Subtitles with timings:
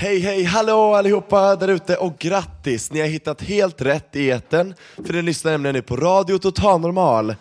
[0.00, 2.90] Hej, hej, hallå allihopa där ute och grattis!
[2.90, 4.74] Ni har hittat helt rätt i etern
[5.06, 7.34] för ni lyssnar nämligen nu på Radio Total Normal.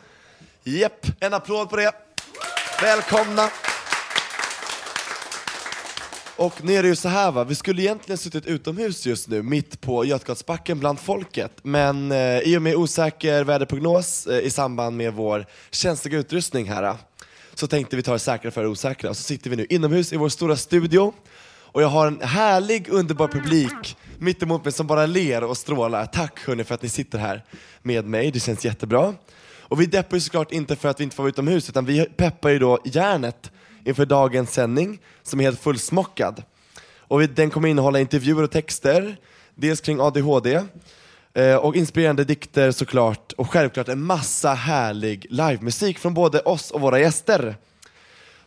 [0.64, 1.92] Jep, en applåd på det.
[2.82, 3.50] Välkomna!
[6.36, 9.44] Och nu är det ju så här va, vi skulle egentligen suttit utomhus just nu,
[9.44, 11.52] mitt på Götgatsbacken bland folket.
[11.62, 16.84] Men eh, i och med osäker väderprognos eh, i samband med vår känsliga utrustning här,
[16.84, 16.96] eh,
[17.54, 19.10] så tänkte vi ta det säkra för det osäkra.
[19.10, 21.14] Och så sitter vi nu inomhus i vår stora studio.
[21.72, 26.06] Och jag har en härlig, underbar publik mitt emot mig som bara ler och strålar.
[26.06, 27.44] Tack hörni för att ni sitter här
[27.82, 29.14] med mig, det känns jättebra.
[29.62, 32.06] Och vi deppar ju såklart inte för att vi inte får vara utomhus, utan vi
[32.06, 33.52] peppar ju då järnet
[33.86, 36.44] inför dagens sändning som är helt fullsmockad.
[36.98, 39.18] Och vi, den kommer innehålla intervjuer och texter,
[39.56, 40.62] dels kring ADHD,
[41.34, 46.82] eh, och inspirerande dikter såklart, och självklart en massa härlig livemusik från både oss och
[46.82, 47.56] våra gäster.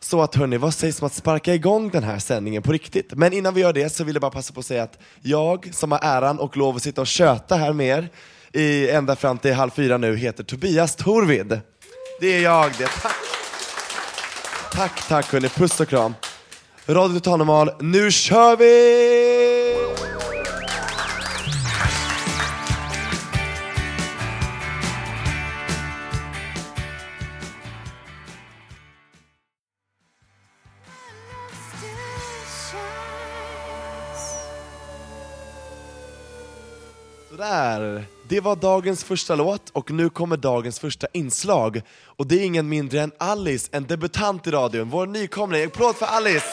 [0.02, 3.12] Så att hörni, vad sägs om att sparka igång den här sändningen på riktigt?
[3.14, 5.70] Men innan vi gör det så vill jag bara passa på att säga att jag
[5.74, 8.08] som har äran och lov att sitta och köta här med er
[8.60, 11.60] i, ända fram till halv fyra nu heter Tobias Torvid.
[12.20, 13.16] Det är jag det, tack!
[14.72, 16.14] Tack, tack hörni, puss och kram.
[16.86, 19.51] Radio Total Normal, nu kör vi!
[38.32, 41.82] Det var dagens första låt och nu kommer dagens första inslag.
[42.04, 45.64] Och det är ingen mindre än Alice, en debutant i radion, vår nykomling.
[45.64, 46.46] Applåd för Alice!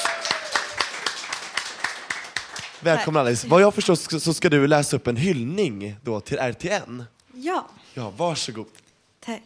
[2.82, 3.48] Välkommen Alice.
[3.48, 7.04] Vad jag förstår så ska du läsa upp en hyllning då till RTN.
[7.34, 8.68] Ja, Ja, varsågod.
[9.20, 9.42] tack.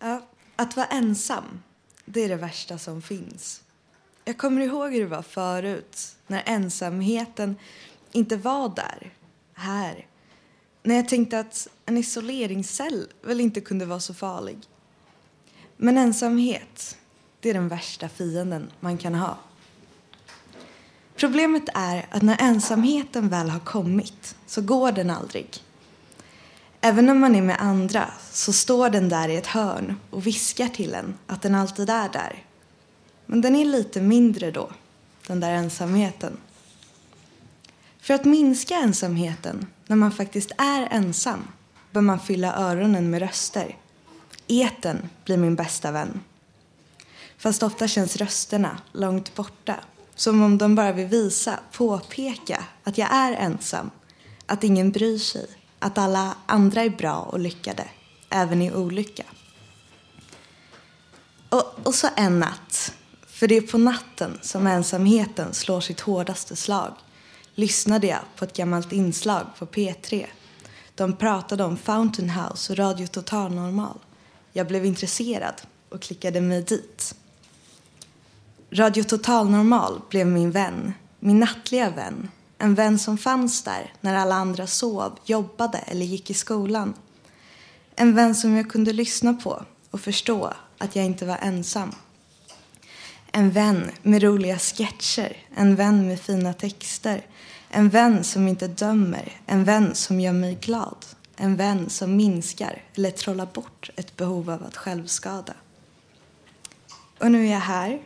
[0.00, 0.20] Ja,
[0.56, 1.62] att vara ensam,
[2.04, 3.62] det är det värsta som finns.
[4.24, 7.56] Jag kommer ihåg hur det var förut, när ensamheten
[8.12, 9.10] inte var där,
[9.54, 10.06] här.
[10.82, 14.58] När jag tänkte att en isoleringscell väl inte kunde vara så farlig.
[15.76, 16.98] Men ensamhet,
[17.40, 19.38] det är den värsta fienden man kan ha.
[21.16, 25.48] Problemet är att när ensamheten väl har kommit så går den aldrig.
[26.80, 30.68] Även när man är med andra så står den där i ett hörn och viskar
[30.68, 32.44] till en att den alltid är där.
[33.26, 34.70] Men den är lite mindre då,
[35.26, 36.36] den där ensamheten.
[38.00, 41.48] För att minska ensamheten när man faktiskt är ensam
[41.90, 43.76] bör man fylla öronen med röster.
[44.46, 46.20] Eten blir min bästa vän.
[47.38, 49.76] Fast ofta känns rösterna långt borta.
[50.14, 53.90] Som om de bara vill visa, påpeka att jag är ensam.
[54.46, 55.46] Att ingen bryr sig.
[55.78, 57.88] Att alla andra är bra och lyckade.
[58.30, 59.24] Även i olycka.
[61.48, 62.94] Och, och så en natt.
[63.26, 66.92] För det är på natten som ensamheten slår sitt hårdaste slag.
[67.54, 70.26] Lyssnade jag på ett gammalt inslag på P3.
[70.94, 73.98] De pratade om Fountain House och Radio Total Normal.
[74.52, 75.54] Jag blev intresserad
[75.88, 77.14] och klickade mig dit.
[78.70, 82.30] Radio Total Normal blev min vän, min nattliga vän.
[82.58, 86.94] En vän som fanns där när alla andra sov, jobbade eller gick i skolan.
[87.96, 91.94] En vän som jag kunde lyssna på och förstå att jag inte var ensam.
[93.32, 97.26] En vän med roliga sketcher, en vän med fina texter.
[97.74, 101.06] En vän som inte dömer, en vän som gör mig glad.
[101.36, 105.54] En vän som minskar eller trollar bort ett behov av att självskada.
[107.18, 108.02] Och nu är jag här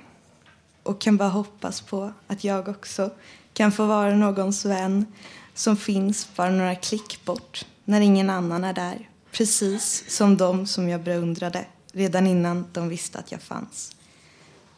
[0.82, 3.10] och kan bara hoppas på att jag också
[3.52, 5.06] kan få vara någons vän
[5.54, 9.08] som finns bara några klick bort när ingen annan är där.
[9.32, 13.96] Precis som de som jag beundrade redan innan de visste att jag fanns.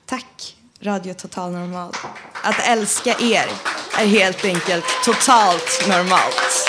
[0.06, 1.92] Tack Radio Total Normal.
[2.42, 3.46] Att älska er
[3.98, 6.68] är helt enkelt totalt normalt.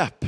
[0.00, 0.24] Japp.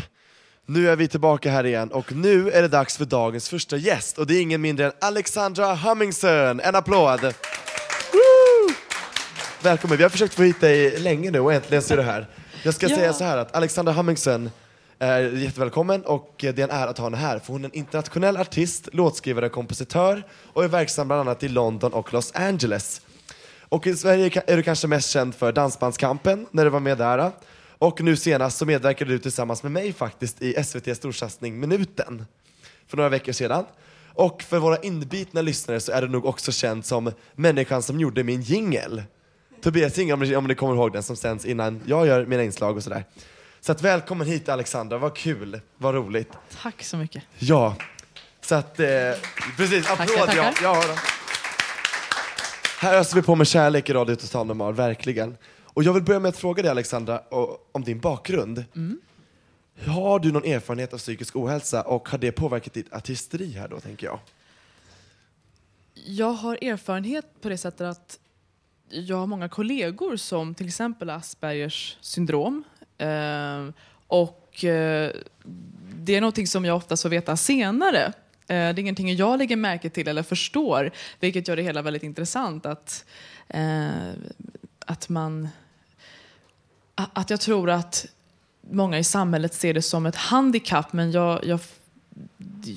[0.66, 4.19] Nu är vi tillbaka här igen och nu är det dags för dagens första gäst
[4.19, 6.60] och det är ingen mindre än Alexandra Hummingson.
[6.60, 7.20] En applåd!
[8.12, 8.74] Woo!
[9.62, 12.26] Välkommen, vi har försökt få hit dig länge nu och äntligen så är du här.
[12.62, 12.96] Jag ska Ja.
[12.96, 14.50] säga så här att Alexandra Hummingson
[14.98, 17.75] är jättevälkommen och det är en ära att ha henne här för hon är en
[17.75, 20.22] internationell artist, låtskrivare och kompositör
[20.52, 23.00] och är verksam bland annat i London och Los Angeles.
[23.68, 27.30] Och i Sverige är du kanske mest känd för Dansbandskampen, när du var med där.
[27.82, 32.26] Och nu senast så medverkade du tillsammans med mig faktiskt i SVT storsatsning Minuten
[32.87, 33.64] för några veckor sedan.
[34.14, 38.25] Och för våra inbitna lyssnare så är du nog också känd som människan som gjorde
[38.25, 39.02] min jingel.
[39.62, 42.43] Tobias Jingel, om ni, om ni kommer ihåg den, som sänds innan jag gör mina
[42.43, 43.05] inslag och sådär.
[43.61, 46.32] Så att välkommen hit Alexandra, vad kul, vad roligt.
[46.62, 47.23] Tack så mycket.
[47.38, 47.76] Ja,
[48.40, 48.87] så att, eh,
[49.56, 50.43] precis, applåd Tackar, ja.
[50.44, 50.64] tackar.
[50.64, 50.94] ja då.
[52.78, 55.37] Här öser vi på med kärlek i Radio Total Normal, verkligen.
[55.74, 58.64] Och jag vill börja med att fråga dig Alexandra och, om din bakgrund.
[58.76, 59.00] Mm.
[59.86, 63.80] Har du någon erfarenhet av psykisk ohälsa och har det påverkat ditt artisteri här då,
[63.80, 64.19] tänker jag?
[65.94, 68.19] Jag har erfarenhet på det sättet att
[68.88, 72.64] jag har många kollegor som till exempel Aspergers syndrom.
[72.98, 73.68] Eh,
[74.06, 75.10] och eh,
[75.94, 78.04] det är någonting som jag ofta får veta senare.
[78.04, 78.12] Eh,
[78.46, 80.90] det är ingenting jag lägger märke till eller förstår,
[81.20, 83.04] vilket gör det hela väldigt intressant att,
[84.86, 85.48] att man...
[86.94, 88.06] Att jag tror att
[88.70, 91.60] många i samhället ser det som ett handikapp, men jag, jag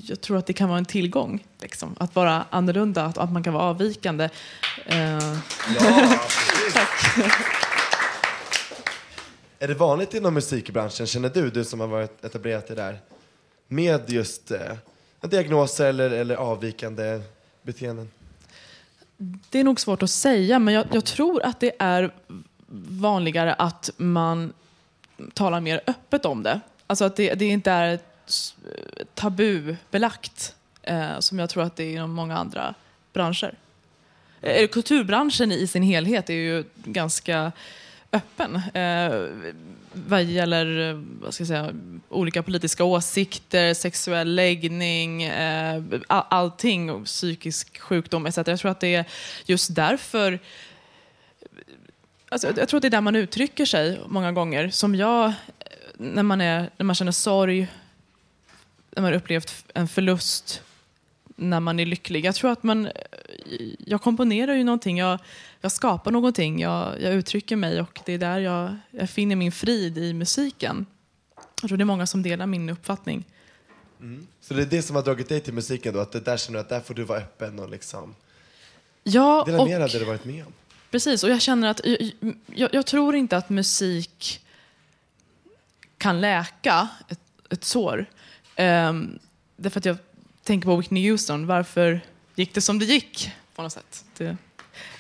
[0.07, 1.45] jag tror att det kan vara en tillgång.
[1.62, 1.95] Liksom.
[2.00, 4.29] Att vara annorlunda, att, att man kan vara avvikande.
[4.85, 5.19] Eh,
[6.73, 6.89] tack.
[9.59, 13.00] Är det vanligt inom musikbranschen, känner du, du som har varit etablerat det där,
[13.67, 14.59] med just eh,
[15.21, 17.21] diagnoser eller, eller avvikande
[17.62, 18.12] beteenden?
[19.50, 22.13] Det är nog svårt att säga, men jag, jag tror att det är
[22.67, 24.53] vanligare att man
[25.33, 26.59] talar mer öppet om det.
[26.88, 28.00] Alltså att det, det inte är
[29.13, 32.73] tabubelagt, eh, som jag tror att det är inom många andra
[33.13, 33.56] branscher.
[34.41, 37.51] Eh, kulturbranschen i sin helhet är ju ganska
[38.12, 39.27] öppen eh,
[39.94, 41.71] vad gäller vad ska jag säga,
[42.09, 48.38] olika politiska åsikter, sexuell läggning, eh, all, allting, psykisk sjukdom etc.
[48.38, 49.06] Jag tror att det är
[49.45, 50.39] just därför
[52.36, 54.70] Alltså, jag tror att det är där man uttrycker sig många gånger.
[54.70, 55.34] Som jag,
[55.98, 57.68] när man, är, när man känner sorg,
[58.92, 60.62] när man har upplevt en förlust,
[61.36, 62.26] när man är lycklig.
[62.26, 62.90] Jag tror att man...
[63.80, 65.20] Jag komponerar ju någonting, jag,
[65.62, 69.52] jag skapar någonting, jag, jag uttrycker mig och det är där jag, jag finner min
[69.52, 70.86] frid i musiken.
[71.62, 73.26] Jag tror det är många som delar min uppfattning.
[74.42, 76.60] Så det är det som har dragit dig till musiken då, att det där känner
[76.60, 78.16] du att där får du vara öppen och liksom
[79.04, 80.54] Ja, dela och, av det du varit med om?
[80.95, 82.12] Precis, och jag känner att jag,
[82.45, 84.45] jag, jag tror inte att musik
[85.97, 87.19] kan läka ett,
[87.50, 88.06] ett sår.
[88.57, 89.19] Um,
[89.56, 89.98] därför att jag
[90.43, 92.01] tänker på Whitney Houston, varför
[92.36, 93.31] gick det som det gick?
[93.55, 94.05] På något sätt.
[94.17, 94.38] Det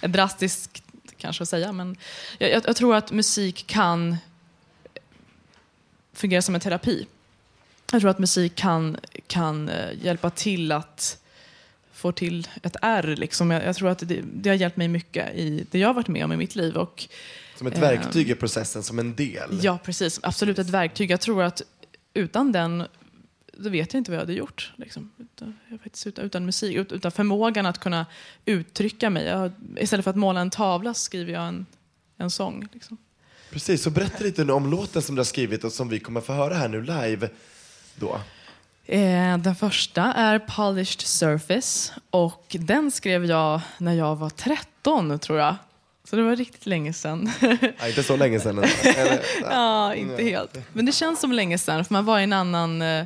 [0.01, 0.83] är drastiskt
[1.17, 1.97] kanske att säga, men
[2.37, 4.17] jag, jag, jag tror att musik kan
[6.13, 7.07] fungera som en terapi.
[7.91, 11.21] Jag tror att musik kan, kan eh, hjälpa till att
[11.95, 13.15] få till ett R.
[13.17, 13.51] Liksom.
[13.51, 16.07] Jag, jag tror att det, det har hjälpt mig mycket i det jag har varit
[16.07, 16.75] med om i mitt liv.
[16.77, 17.07] Och,
[17.57, 17.81] Som ett Ehm.
[17.81, 19.59] verktyg i processen, som en del?
[19.61, 20.19] ja, precis.
[20.23, 21.11] Absolut ett verktyg.
[21.11, 21.61] Jag tror att
[22.13, 22.83] utan den,
[23.53, 24.73] då vet jag inte vad jag hade gjort.
[24.75, 25.11] Liksom.
[25.17, 28.05] Utan, jag faktiskt, utan, utan musik, ut- utan förmågan att kunna
[28.45, 29.25] uttrycka mig.
[29.25, 31.65] Jag, istället för att måla en tavla skriver jag en,
[32.17, 32.67] en sång.
[32.73, 32.97] Liksom.
[33.51, 36.33] Precis, så berätta lite om låten som du har skrivit och som vi kommer få
[36.33, 37.29] höra här nu live.
[37.95, 38.21] Då.
[38.87, 45.39] Eh, den första är Polished Surface och den skrev jag när jag var 13 tror
[45.39, 45.55] jag.
[46.03, 47.31] Så det var riktigt länge sedan.
[47.79, 48.57] Ja, inte så länge sedan.
[48.83, 50.57] Eller, ja, inte helt.
[50.73, 53.05] Men det känns som länge sedan för man var i en annan eh,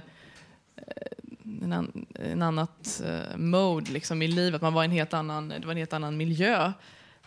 [1.61, 4.61] en, an, en annat eh, mode liksom, i livet.
[4.61, 6.71] Man var i en helt annan, det var en helt annan miljö.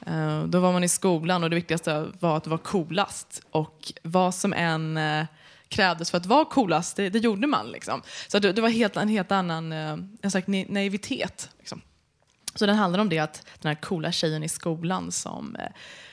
[0.06, 3.42] Eh, då var man i skolan och det viktigaste var att vara coolast.
[3.50, 5.24] Och vad som än eh,
[5.72, 7.70] krävdes för att vara coolast, det, det gjorde man.
[7.70, 8.02] Liksom.
[8.28, 11.50] Så det, det var helt, en helt annan eh, en slags na- naivitet.
[11.58, 11.80] Liksom.
[12.54, 15.66] Så den handlar om det att den här coola tjejen i skolan som eh,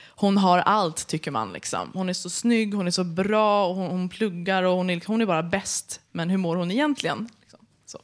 [0.08, 1.52] hon har allt tycker man.
[1.52, 1.90] Liksom.
[1.94, 5.02] Hon är så snygg, hon är så bra, och hon, hon pluggar och hon är,
[5.06, 6.00] hon är bara bäst.
[6.12, 7.28] Men hur mår hon egentligen?
[7.40, 7.60] Liksom.
[7.86, 7.98] Så.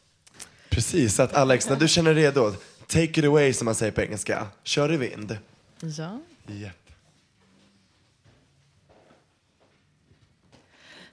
[0.70, 2.52] Precis, att Alex, när du känner dig redo,
[2.86, 4.46] take it away som man säger på engelska.
[4.64, 5.38] Kör i vind.
[5.80, 6.20] Ja.
[6.46, 6.86] Japp.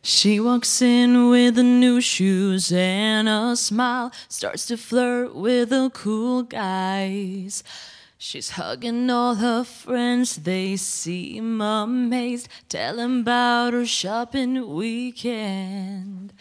[0.06, 5.90] She walks in with the new shoes and a smile, starts to flirt with the
[5.94, 7.64] cool guys.
[8.18, 16.34] She's hugging all her friends, they seem amazed, telling about her shopping weekend.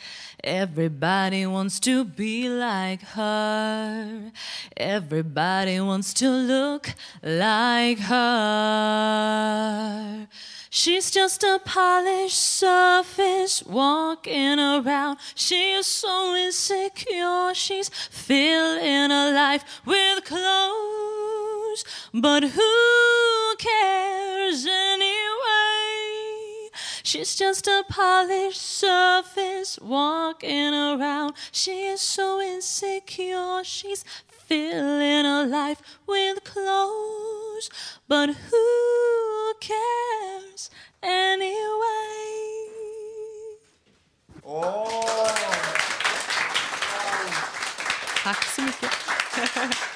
[0.44, 4.32] Everybody wants to be like her.
[4.76, 9.36] Everybody wants to look like her.
[10.68, 15.18] She's just a polished surface walking around.
[15.36, 17.54] She is so insecure.
[17.54, 21.84] She's filling her life with clothes.
[22.12, 25.21] But who cares anyway?
[27.02, 31.34] She's just a polished surface walking around.
[31.50, 33.64] She is so insecure.
[33.64, 37.70] She's filling her life with clothes.
[38.08, 40.70] But who cares
[41.02, 41.72] anyway?
[44.46, 45.28] Oh.
[48.24, 48.90] Tack så mycket.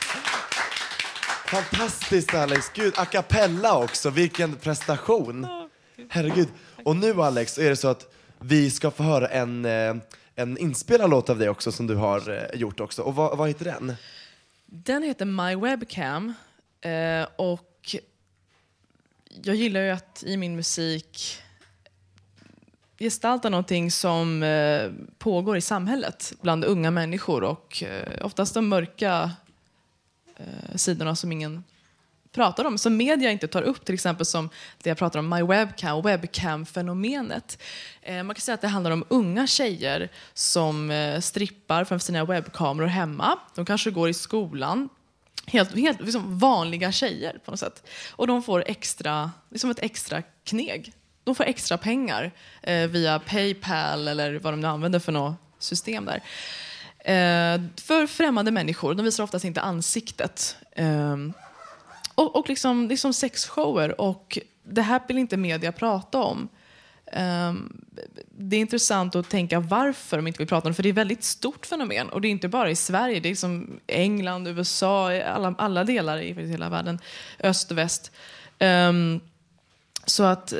[1.46, 5.46] Fantastiskt Alex, gud, a cappella också, vilken prestation.
[6.08, 6.48] Herregud.
[6.86, 9.96] Och nu Alex, så är det så att vi ska få höra en, eh,
[10.34, 13.02] en inspelad låt av dig också som du har eh, gjort också.
[13.02, 13.94] Och vad, vad heter den?
[14.66, 16.32] Den heter My Webcam.
[16.80, 17.96] Eh, och
[19.42, 21.38] jag gillar ju att i min musik
[22.98, 24.44] gestalta någonting som
[25.18, 27.82] pågår i samhället bland unga människor och
[28.20, 29.30] oftast de mörka
[30.74, 31.64] sidorna som ingen
[32.36, 34.50] pratar om, som media inte tar upp, till exempel som
[34.82, 37.58] det jag pratar om, My Webcam, webcam-fenomenet.
[38.02, 42.24] Eh, man kan säga att det handlar om unga tjejer som eh, strippar framför sina
[42.24, 43.38] webbkameror hemma.
[43.54, 44.88] De kanske går i skolan,
[45.46, 47.88] helt, helt liksom vanliga tjejer på något sätt.
[48.10, 50.92] Och de får extra, liksom ett extra kneg.
[51.24, 56.04] De får extra pengar eh, via Paypal eller vad de nu använder för något system
[56.04, 56.22] där.
[56.98, 58.94] Eh, för främmande människor.
[58.94, 60.56] De visar oftast inte ansiktet.
[60.72, 61.16] Eh,
[62.16, 64.00] och och liksom, liksom sexshower.
[64.00, 66.48] Och det här vill inte media prata om.
[67.12, 67.82] Um,
[68.38, 70.90] det är intressant att tänka varför de inte vill prata om det, för det är
[70.90, 72.08] ett väldigt stort fenomen.
[72.08, 76.18] Och det är inte bara i Sverige, det är liksom England, USA, alla, alla delar
[76.18, 76.98] i hela världen,
[77.40, 78.12] öst och väst.
[78.58, 79.20] Um,
[80.06, 80.58] så att eh,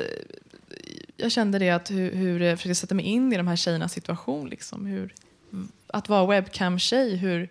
[1.17, 3.93] jag kände det att hur, hur jag försökte sätta mig in i de här tjejernas
[3.93, 4.49] situation.
[4.49, 5.13] Liksom, hur,
[5.87, 7.49] att vara webcam-tjej, hur,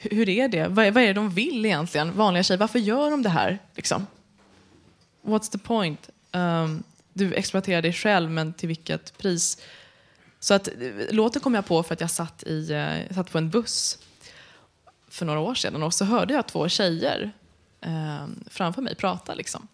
[0.00, 0.66] hur är det?
[0.66, 0.90] Vad, är?
[0.90, 2.58] vad är det de vill egentligen, vanliga tjejer?
[2.58, 3.58] Varför gör de det här?
[3.74, 4.06] Liksom?
[5.22, 6.10] What's the point?
[6.32, 9.62] Um, du exploaterar dig själv, men till vilket pris?
[10.40, 10.74] Så att, eh,
[11.10, 12.66] låten kom jag på för att jag satt, i,
[13.08, 13.98] jag satt på en buss
[15.08, 17.32] för några år sedan och så hörde jag två tjejer
[17.80, 19.34] um, framför mig prata.
[19.34, 19.68] Liksom.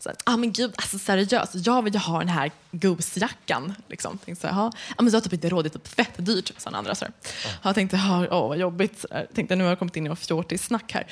[0.00, 3.74] Så ah, men gud, alltså seriöst, jag vill ju ha den här Goose-jackan.
[3.88, 4.18] Liksom.
[4.18, 6.52] Tänkte så här, ah, men jag har typ inte råd, det är typ fett dyrt,
[6.56, 6.94] sa den andra.
[6.94, 7.14] Så här.
[7.62, 9.04] Jag tänkte, åh oh, vad jobbigt.
[9.34, 11.06] Tänkte, nu har jag kommit in i fjortis-snack här.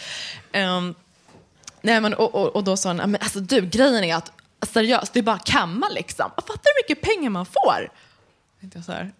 [0.76, 0.94] Um,
[1.82, 5.12] nej, men, och, och, och då sa han, men alltså du, grejen är att seriöst,
[5.12, 6.30] det är bara kamma liksom.
[6.36, 7.88] Jag fattar hur mycket pengar man får?
[8.60, 9.12] Jag så här,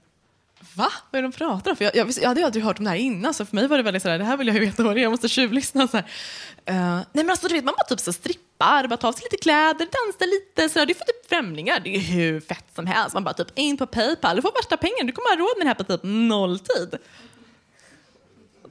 [0.79, 0.93] Va?
[1.11, 1.77] Vad är de pratar om?
[1.77, 3.77] För jag, jag, jag hade aldrig hört om det här innan, så för mig var
[3.77, 5.89] det väldigt sådär, det här vill jag ju veta vad det är, jag måste tjuvlyssna.
[5.89, 6.05] Så uh,
[6.67, 9.37] nej men alltså du vet, man bara typ så strippar, bara tar av sig lite
[9.37, 10.87] kläder, dansar lite, sådär.
[10.87, 13.15] det är för typ främlingar, det är hur fett som helst.
[13.15, 15.67] Man bara typ in på Paypal, du får värsta pengar, du kommer ha råd med
[15.67, 16.99] det här på typ nolltid.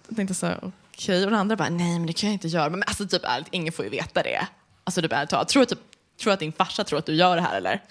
[0.07, 1.23] Jag tänkte så okej, okay.
[1.23, 2.69] och den andra bara, nej men det kan jag inte göra.
[2.69, 4.47] Men alltså typ ärligt, ingen får ju veta det.
[4.83, 5.79] Alltså du bara, tror tror typ
[6.21, 7.81] tror att din farsa tror att du gör det här eller?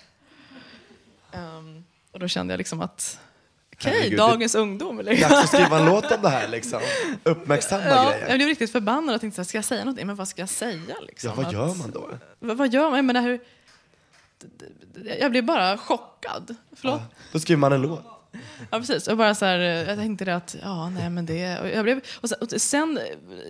[1.32, 3.20] Um, och då kände jag liksom att
[3.80, 4.58] Okej, okay, dagens det...
[4.58, 5.00] ungdom.
[5.00, 5.20] Eller?
[5.20, 6.48] Dags att skriva en låt om det här.
[6.48, 6.80] Liksom.
[7.24, 8.28] Uppmärksamma ja, grejer.
[8.28, 10.04] Jag blev riktigt förbannad och tänkte, ska jag säga något?
[10.04, 10.94] Men vad ska jag säga?
[11.06, 11.30] Liksom?
[11.36, 12.10] Ja, vad gör man då?
[12.38, 12.96] Vad, vad gör man?
[12.96, 13.40] Jag, menar, hur...
[15.20, 16.54] jag blev bara chockad.
[16.76, 17.00] Förlåt?
[17.00, 18.15] Ja, då skriver man en låt.
[18.70, 19.08] Ja, precis.
[19.08, 21.58] Och bara så här, jag tänkte det att, ja, nej men det...
[21.58, 23.00] Och jag blev, och sen, och sen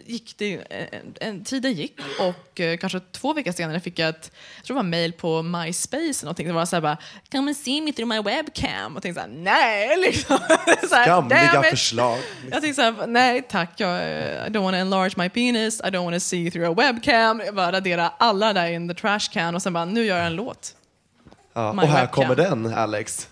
[0.07, 4.33] gick det, en, en tiden gick och eh, kanske två veckor senare fick jag ett,
[4.57, 6.47] jag tror det var mail på MySpace eller någonting.
[6.47, 6.97] Det var så här bara,
[7.33, 8.97] come and see me through my webcam.
[8.97, 10.39] Och tänkte så här, nej liksom.
[10.89, 12.19] så här, Skamliga förslag.
[12.51, 15.91] Jag tänkte så här, nej tack, jag, I don't want to enlarge my penis, I
[15.91, 17.43] don't want to see through a webcam.
[17.47, 20.27] Jag bara radera alla där in the trash can och sen bara, nu gör jag
[20.27, 20.75] en låt.
[21.53, 22.09] Ja, och här webcam.
[22.09, 23.29] kommer den, Alex.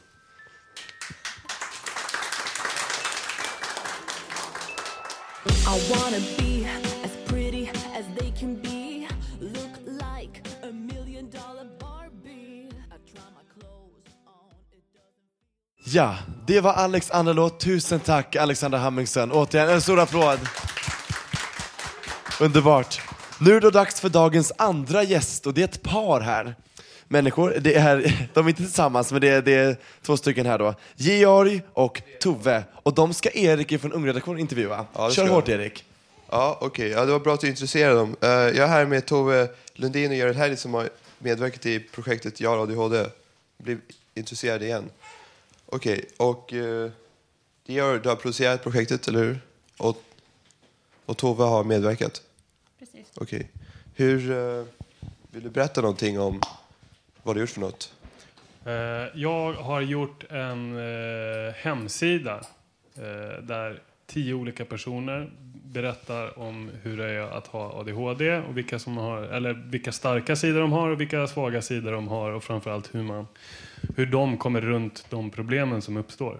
[15.85, 16.16] Ja,
[16.47, 17.61] det var Alex andra låt.
[17.61, 19.33] Tusen tack Alexandra Hammingsen.
[19.33, 20.38] Återigen en stor applåd.
[22.40, 23.00] Underbart.
[23.40, 26.54] Nu är det dags för dagens andra gäst och det är ett par här.
[27.14, 30.59] Människor, det är, de är inte tillsammans men det är, det är två stycken här
[30.59, 30.75] då.
[30.97, 32.64] Georg och Tove.
[32.73, 34.87] Och de ska Erik från Ungredaktionen intervjua.
[34.92, 35.61] Ja, det Kör ska hårt jag.
[35.61, 35.85] Erik.
[36.30, 36.88] Ja, okej.
[36.88, 38.16] Ja, det var bra att du introducerade dem.
[38.21, 42.40] Eh, jag är här med Tove Lundin och Gerhard Herlitz som har medverkat i projektet
[42.40, 43.04] Jag har ADHD.
[43.56, 43.80] Blev
[44.14, 44.90] intresserad igen.
[45.66, 46.90] Okej, och uh,
[47.66, 49.40] Georg, du har producerat projektet, eller hur?
[49.78, 50.02] Och,
[51.06, 52.23] och Tove har medverkat?
[52.78, 53.06] Precis.
[53.14, 53.50] Okej.
[53.94, 54.30] Hur...
[54.30, 54.64] eh,
[55.35, 56.40] vill du berätta någonting om
[57.25, 57.93] vad du gjort för något?
[58.64, 62.40] Eh, Jag har gjort en eh, hemsida
[62.97, 65.31] eh, där tio olika personer
[65.64, 70.37] berättar om hur det är att ha ADHD och vilka, som har, eller vilka starka
[70.37, 73.26] sidor de har och vilka svaga sidor de har och framförallt hur, man,
[73.97, 76.38] hur de kommer runt de problemen som uppstår.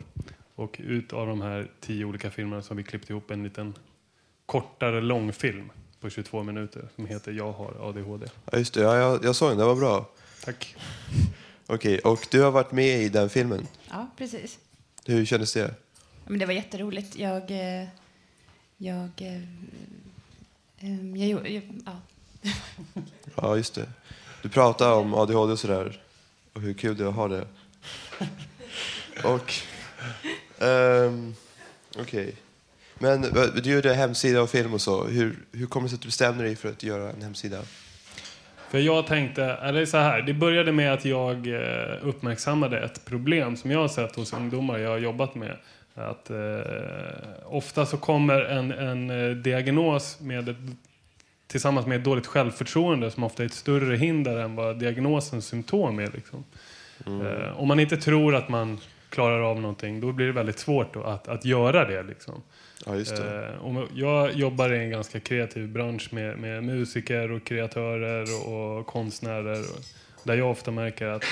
[0.55, 3.75] Och ut av de här tio olika filmerna så har vi klippt ihop en liten
[4.47, 8.26] kortare långfilm på 22 minuter som heter Jag har ADHD.
[8.53, 8.81] Ja, just det.
[8.81, 9.59] Ja, jag, jag såg den.
[9.59, 10.07] Det var bra.
[10.45, 10.77] Tack.
[11.67, 13.67] Okej, och du har varit med i den filmen.
[13.91, 14.59] Ja, precis.
[15.05, 15.75] Hur kändes det?
[16.27, 17.17] Men det var jätteroligt.
[17.17, 17.51] Jag...
[17.51, 17.89] eh,
[18.77, 19.11] Jag...
[19.17, 19.43] eh,
[20.81, 21.49] ehm, Jag gjorde...
[21.49, 22.01] jag- Ja.
[23.37, 23.87] Ja, just det.
[24.43, 26.03] Du pratade om ADHD och sådär.
[26.53, 27.47] Och hur kul det är att ha det.
[29.25, 29.53] och...
[30.65, 31.35] ehm,
[31.99, 32.35] Okej.
[32.99, 35.05] Men vad- du gjorde hemsida och film och så.
[35.05, 37.63] Hur, hur kommer det sig att du bestämde dig för att göra en hemsida?
[38.75, 43.57] För jag tänkte, eller så här, det började med att jag eh, uppmärksammade ett problem
[43.57, 45.57] som jag har sett hos ungdomar jag har jobbat med.
[45.95, 46.37] Att eh,
[47.45, 50.57] ofta så kommer en, en eh, diagnos med ett,
[51.47, 55.99] tillsammans med ett dåligt självförtroende som ofta är ett större hinder än vad diagnosens symptom
[55.99, 56.11] är.
[56.14, 56.45] Liksom.
[57.07, 58.78] Eh, om man inte tror att man
[59.09, 62.02] klarar av någonting, då blir det väldigt svårt att, att göra det.
[62.02, 62.43] Liksom.
[62.87, 63.49] Ja, just det.
[63.49, 68.87] Eh, och jag jobbar i en ganska kreativ bransch med, med musiker och kreatörer och,
[68.87, 69.65] konstnärer.
[70.25, 71.23] Där jag ofta märker att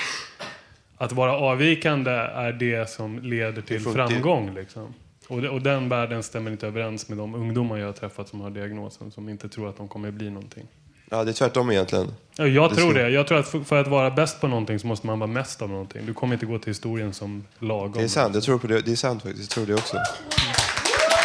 [0.97, 4.53] att vara avvikande är det som leder till framgång.
[4.55, 4.93] Liksom.
[5.27, 8.49] Och, och den världen stämmer inte överens med de ungdomar jag har träffat som har
[8.49, 10.67] diagnosen, som inte tror att de kommer bli någonting.
[11.09, 12.07] Ja, det är tvärtom egentligen.
[12.37, 13.09] Ja, Jag Det tror ska- det.
[13.09, 15.61] Jag tror att för, för att vara bäst på någonting så måste man vara mest
[15.61, 16.05] av någonting.
[16.05, 17.91] Du kommer inte gå till historien som lagom.
[17.93, 18.35] Det är sant.
[18.35, 18.81] Jag tror på det.
[18.81, 19.43] Det är sant faktiskt.
[19.57, 19.95] Jag tror det också.
[19.95, 20.62] Det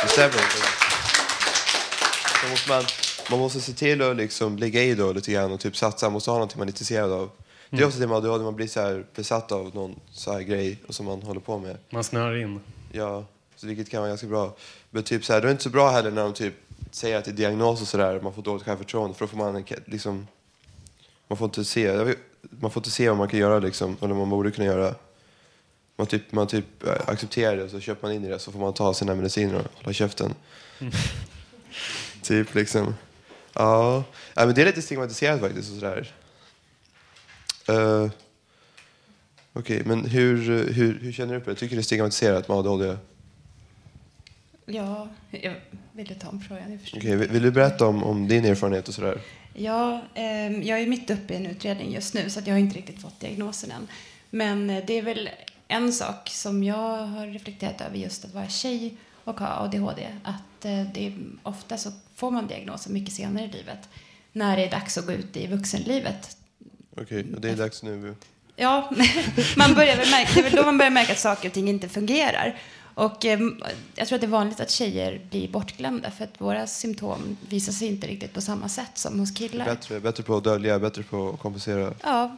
[0.06, 0.38] stämmer.
[2.42, 2.84] Så måste man,
[3.30, 6.06] man måste se till att liksom lägga i då lite grann och typ satsa.
[6.06, 7.30] Man måste ha någonting man är intresserad av.
[7.70, 7.88] Det är Mm.
[7.88, 10.94] också det med ADHD, man blir så här besatt av någon så här grej och
[10.94, 11.76] som man håller på med.
[11.90, 12.60] Man snör in.
[12.92, 13.24] Ja,
[13.56, 14.56] så vilket kan vara ganska bra.
[14.90, 16.54] Men typ så här, det är inte så bra heller när de typ
[16.90, 19.64] säger att det är diagnos och sådär, man får dåligt självförtroende, för då får man
[19.86, 20.26] liksom,
[21.28, 22.14] man får inte se,
[22.60, 24.94] man får inte se vad man kan göra liksom, eller vad man borde kunna göra.
[25.98, 28.52] Man typ, man typ eh, accepterar det och så köper man in i det så
[28.52, 30.34] får man ta sina mediciner och hålla käften.
[30.80, 30.92] Mm.
[32.22, 32.94] typ liksom.
[33.52, 36.12] Ja, ja men det är lite stigmatiserat faktiskt och sådär.
[37.70, 38.10] Uh,
[39.52, 40.36] Okej, men hur,
[40.72, 41.56] hur, hur känner du på det?
[41.56, 42.96] Tycker du det är stigmatiserat med ADHD?
[44.66, 45.54] Ja, jag
[45.92, 46.72] ville ta om frågan.
[46.72, 46.98] Jag förstår.
[46.98, 49.20] Okej, vill, vill du berätta om, om din erfarenhet och sådär?
[49.54, 52.58] Ja, ehm, jag är mitt uppe i en utredning just nu så att jag har
[52.58, 53.88] inte riktigt fått diagnosen än.
[54.30, 55.28] Men eh, det är väl
[55.68, 60.08] en sak som jag har reflekterat över just att vara tjej och ha ADHD.
[60.22, 63.88] Att eh, det är, ofta så får man diagnosen mycket senare i livet.
[64.32, 66.36] När det är dags att gå ut i vuxenlivet.
[66.96, 68.14] Okej, och det är dags nu.
[68.56, 68.90] Ja,
[69.56, 71.68] man börjar väl märka, det är väl då man börjar märka att saker och ting
[71.68, 72.58] inte fungerar.
[72.94, 73.40] Och eh,
[73.94, 77.72] jag tror att det är vanligt att tjejer blir bortglömda för att våra symptom visar
[77.72, 79.64] sig inte riktigt på samma sätt som hos killar.
[79.64, 81.94] Bättre, bättre på att dölja, bättre på att kompensera.
[82.02, 82.36] Ja,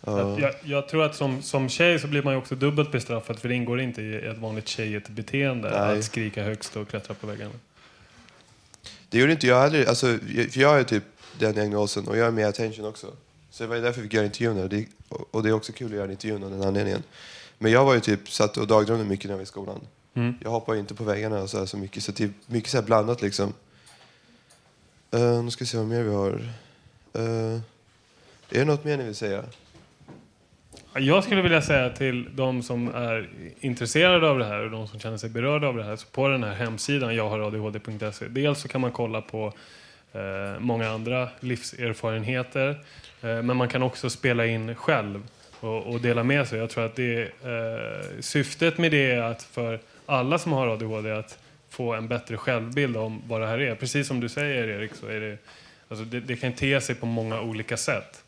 [0.00, 0.40] Ja.
[0.40, 3.48] Jag, jag tror att som, som tjej så blir man ju också dubbelt bestraffad för
[3.48, 5.98] det ingår inte i ett vanligt tjejigt beteende Nej.
[5.98, 7.54] att skrika högst och klättra på väggarna.
[9.08, 9.84] Det gjorde inte jag heller.
[9.88, 10.06] Alltså,
[10.50, 11.04] för jag ju typ
[11.38, 13.06] den diagnosen och jag är med attention också.
[13.50, 14.56] Så det var därför vi fick göra intervjun.
[14.56, 14.68] här.
[14.68, 17.02] Det, och och det är också kul att göra en intervju av den anledningen.
[17.58, 19.80] Men jag var ju typ satt och dagdrömde mycket när jag var i skolan.
[20.14, 20.34] Mm.
[20.40, 22.02] Jag hoppar ju inte på väggarna och så, här så mycket.
[22.02, 23.52] Så är mycket så här blandat liksom.
[25.14, 26.32] Uh, nu ska vi se vad mer vi har.
[27.18, 27.60] Uh,
[28.50, 29.44] är det något mer ni vill säga?
[30.94, 33.28] Jag skulle vilja säga till de som är
[33.60, 36.28] intresserade av det här och de som känner sig berörda av det här, så på
[36.28, 39.52] den här hemsidan jagharadhd.se, dels så kan man kolla på
[40.12, 42.68] eh, många andra livserfarenheter,
[43.22, 45.22] eh, men man kan också spela in själv
[45.60, 46.58] och, och dela med sig.
[46.58, 51.12] Jag tror att det, eh, syftet med det är att för alla som har ADHD
[51.12, 53.74] att få en bättre självbild om vad det här är.
[53.74, 55.38] Precis som du säger Erik, så är det,
[55.88, 58.24] alltså det, det kan te sig på många olika sätt.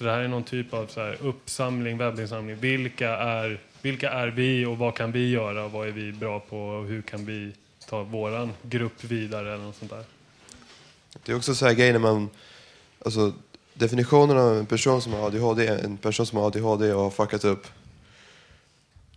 [0.00, 2.56] Så det här är någon typ av så här uppsamling, webbinsamling.
[2.56, 6.58] Vilka är vilka är vi och vad kan vi göra vad är vi bra på
[6.58, 7.52] och hur kan vi
[7.88, 10.04] ta våran grupp vidare eller något sånt där.
[11.24, 12.28] Det är också så här grejer när man...
[13.04, 13.32] Alltså,
[13.74, 17.10] definitionen av en person som har ADHD är en person som har ADHD och har
[17.10, 17.66] fuckat upp.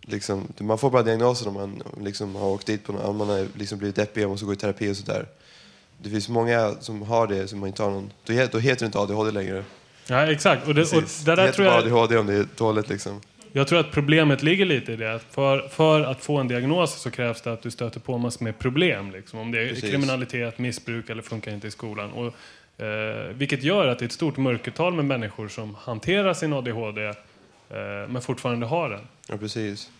[0.00, 3.28] Liksom, man får bara diagnosen om man liksom har åkt dit på något, om man
[3.28, 5.26] har liksom blivit deppig och måste gå i terapi och sådär.
[6.02, 8.10] Det finns många som har det som man inte har någon...
[8.24, 9.64] Då då heter det inte ADHD längre.
[10.06, 10.68] Ja, exakt.
[10.68, 11.24] Och det, och Precis.
[11.24, 11.76] det där tror jag...
[11.76, 13.20] ADHD om det är dåligt liksom.
[13.56, 15.20] Jag tror att problemet ligger lite i det.
[15.30, 18.58] För, för att få en diagnos så krävs det att du stöter på massor med
[18.58, 19.10] problem.
[19.10, 19.38] Liksom.
[19.38, 19.90] Om det är Precis.
[19.90, 22.12] kriminalitet, missbruk eller funkar inte i skolan.
[22.12, 22.26] Och,
[22.84, 27.04] eh, vilket gör att det är ett stort mörkertal med människor som hanterar sin ADHD
[27.04, 27.14] eh,
[28.08, 29.00] men fortfarande har den.
[29.28, 29.90] Ja, precis.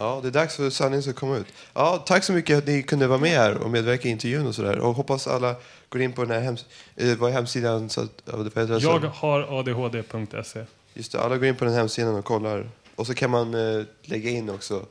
[0.00, 1.46] Ja, det är dags för sanningen att komma ut.
[1.74, 4.54] Ja, tack så mycket att ni kunde vara med här och medverka i intervjun och
[4.54, 4.78] sådär.
[4.78, 5.56] Och hoppas alla
[5.88, 6.64] går in på den här hems
[6.96, 7.90] eh, vad är hemsidan.
[7.90, 8.22] Så att?
[8.24, 10.64] Jag har adhd.se.
[10.94, 12.70] Just det, alla går in på den hemsidan och kollar.
[12.94, 14.86] Och så kan man eh, lägga in också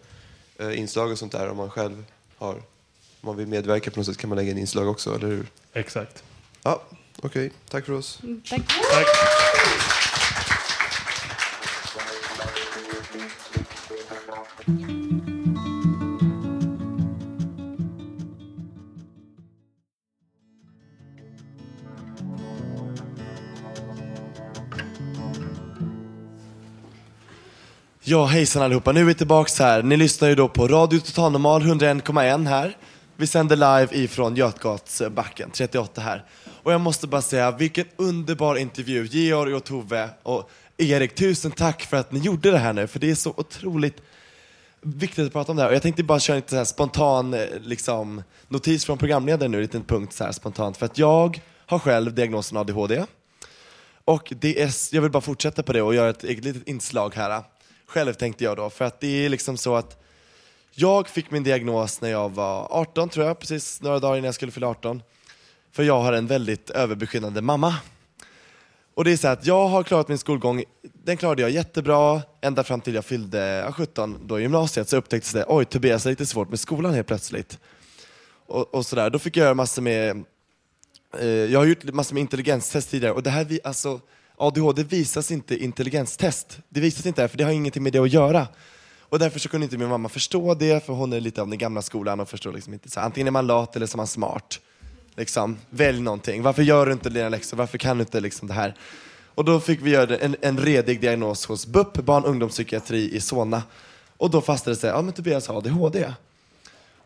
[0.57, 2.05] eh, inslag och sånt där om man själv
[2.37, 2.53] har.
[2.53, 2.61] Om
[3.21, 5.45] man vill medverka på något sätt kan man lägga in inslag också, eller hur?
[5.73, 6.23] Exakt.
[6.63, 6.81] Ja,
[7.21, 7.51] okej.
[7.69, 8.19] Tack för oss.
[8.49, 8.61] Tack.
[8.67, 9.07] Tack.
[28.09, 28.91] Ja, hejsan allihopa.
[28.91, 29.83] Nu är vi tillbaks här.
[29.83, 32.77] Ni lyssnar ju då på Radio Total Normal 101,1 här.
[33.15, 36.25] Vi sänder live ifrån Götgatsbacken 38 här.
[36.63, 39.05] Och jag måste bara säga, vilken underbar intervju.
[39.05, 42.87] Georg och Tove och Erik, tusen tack för att ni gjorde det här nu.
[42.87, 44.01] För det är så otroligt
[44.81, 45.69] viktigt att prata om det här.
[45.69, 49.51] Och jag tänkte bara köra en lite så här spontan eh, liksom, notis från programledaren
[49.51, 50.77] nu, en liten punkt så här spontant.
[50.77, 53.05] För att jag har själv diagnosen ADHD.
[54.05, 57.15] Och det är, jag vill bara fortsätta på det och göra ett eget litet inslag
[57.15, 57.43] här.
[57.87, 60.03] Själv tänkte jag då, för att det är liksom så att
[60.71, 64.35] jag fick min diagnos när jag var 18 tror jag, precis några dagar innan jag
[64.35, 65.01] skulle fylla 18.
[65.71, 67.75] För jag har en väldigt överbeskyddande mamma.
[68.93, 72.63] Och det är så att jag har klarat min skolgång, den klarade jag jättebra, ända
[72.63, 76.25] fram till jag fyllde 17 då i gymnasiet så upptäcktes det, oj Tobias har lite
[76.25, 77.59] svårt med skolan helt plötsligt.
[78.47, 80.23] Och, och sådär, då fick jag göra massor med
[81.19, 83.99] Eh, jag har gjort massor med intelligenstest tidigare och det här, vi- alltså,
[84.37, 86.59] ADHD visas inte i intelligenstest.
[86.69, 88.47] Det visas inte här, för det har ingenting med det att göra.
[89.09, 91.57] Och därför så kunde inte min mamma förstå det, för hon är lite av den
[91.57, 92.89] gamla skolan och förstår liksom inte.
[92.89, 94.59] Så antingen är man lat eller så är man smart.
[95.15, 96.41] Liksom, välj någonting.
[96.41, 97.57] Varför gör du inte dina läxor?
[97.57, 98.75] Varför kan du inte liksom det här?
[99.35, 103.21] Och då fick vi göra en, en redig diagnos hos BUP, barn och ungdomspsykiatri i
[103.21, 103.63] Solna.
[104.17, 106.13] Och då fastställde det sig, ja men Tobias har ADHD.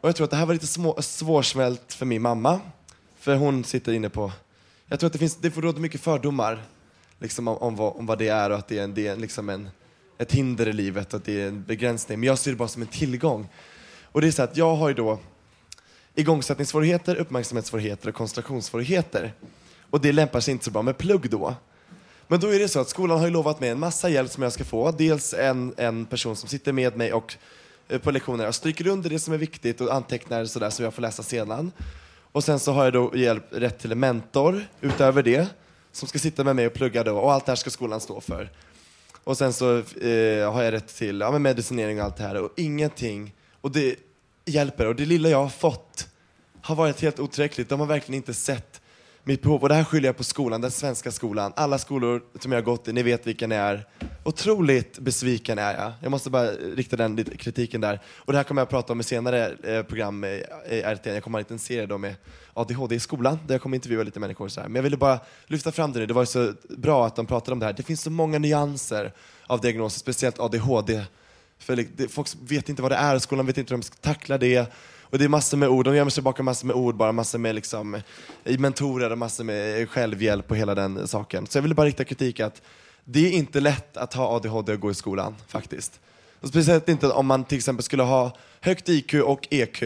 [0.01, 2.59] Och jag tror att det här var lite små, svårsmält för min mamma.
[3.19, 4.31] För hon sitter inne på,
[4.87, 6.63] jag tror att det finns, det får råda mycket fördomar
[7.21, 9.15] liksom om, om, vad, om vad det är och att det är, en, det är
[9.15, 9.69] liksom en,
[10.17, 12.19] ett hinder i livet och att det är en begränsning.
[12.19, 13.49] Men jag ser det bara som en tillgång.
[14.03, 15.19] Och det är så att jag har ju då
[16.15, 19.33] igångsättningssvårigheter, uppmärksamhetssvårigheter och koncentrationssvårigheter.
[19.89, 21.55] Och det lämpar sig inte så bra med plugg då.
[22.27, 24.43] Men då är det så att skolan har ju lovat mig en massa hjälp som
[24.43, 24.91] jag ska få.
[24.91, 27.35] Dels en, en person som sitter med mig och
[27.89, 30.93] eh, på lektioner och stryker under det som är viktigt och antecknar sådär så jag
[30.93, 31.71] får läsa sedan.
[32.31, 35.47] Och sen så har jag då hjälp, rätt till en mentor utöver det
[35.91, 38.21] som ska sitta med mig och plugga då och allt det här ska skolan stå
[38.21, 38.51] för.
[39.23, 42.35] Och sen så eh, har jag rätt till ja, men medicinering och allt det här
[42.35, 43.35] och ingenting.
[43.61, 43.95] Och det
[44.45, 46.07] hjälper och det lilla jag har fått
[46.61, 47.69] har varit helt otillräckligt.
[47.69, 48.80] De har verkligen inte sett
[49.23, 49.61] mitt behov.
[49.61, 51.53] Och det här skyller jag på skolan, den svenska skolan.
[51.55, 53.87] Alla skolor som jag har gått i, ni vet vilka ni är.
[54.23, 55.91] Otroligt besviken är jag.
[56.01, 57.99] Jag måste bara rikta den kritiken där.
[58.17, 61.05] Och det här kommer jag att prata om i senare eh, program i i RT.
[61.05, 62.15] Jag kommer att ha en liten serie då med
[62.53, 64.47] ADHD i skolan, där jag kommer intervjua lite människor.
[64.47, 64.67] Så här.
[64.67, 66.05] Men jag ville bara lyfta fram det nu.
[66.05, 67.73] Det var så bra att de pratade om det här.
[67.73, 69.13] Det finns så många nyanser
[69.47, 71.03] av diagnoser, speciellt ADHD.
[71.59, 74.73] För folk vet inte vad det är, skolan vet inte hur de ska tackla det.
[75.11, 77.39] Och det är massor med ord, de gömmer sig bakom massor med ord bara, massor
[77.39, 78.01] med liksom,
[78.43, 81.47] mentorer och massor med självhjälp och hela den saken.
[81.47, 82.61] Så jag ville bara rikta kritik att
[83.03, 85.99] det är inte lätt att ha ADHD och gå i skolan, faktiskt.
[86.41, 89.79] Och speciellt inte om man till exempel skulle ha högt IQ och EQ,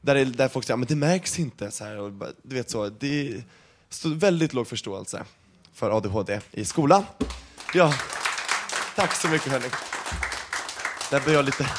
[0.00, 1.70] där, det, där folk säger men det märks inte.
[1.70, 3.44] Så här, och, du vet så, det är
[4.14, 5.24] väldigt låg förståelse
[5.74, 7.04] för ADHD i skolan.
[7.74, 7.94] Ja,
[8.96, 9.68] tack så mycket hörni.
[11.10, 11.70] Där blir jag lite,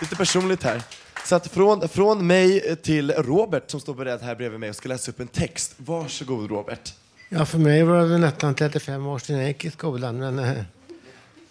[0.00, 0.82] lite personligt här.
[1.26, 4.88] Så att från, från mig till Robert som står beredd här bredvid mig och ska
[4.88, 5.74] läsa upp en text.
[5.76, 6.94] Varsågod Robert.
[7.28, 10.18] Ja, för mig var det nästan 35 år sedan jag gick i skolan.
[10.18, 10.62] Men, eh,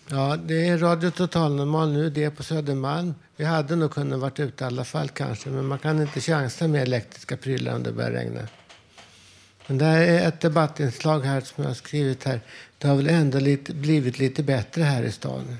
[0.07, 3.13] ja, det är Radio Total Normal nu, det är på Södermalm.
[3.35, 6.67] Vi hade nog kunnat varit ute i alla fall kanske, men man kan inte chansa
[6.67, 8.47] med elektriska prylar om det börjar regna.
[9.67, 12.41] Men det här är ett debattinslag här som jag har skrivit här.
[12.77, 15.57] Det har väl ändå lite, blivit lite bättre här i stan.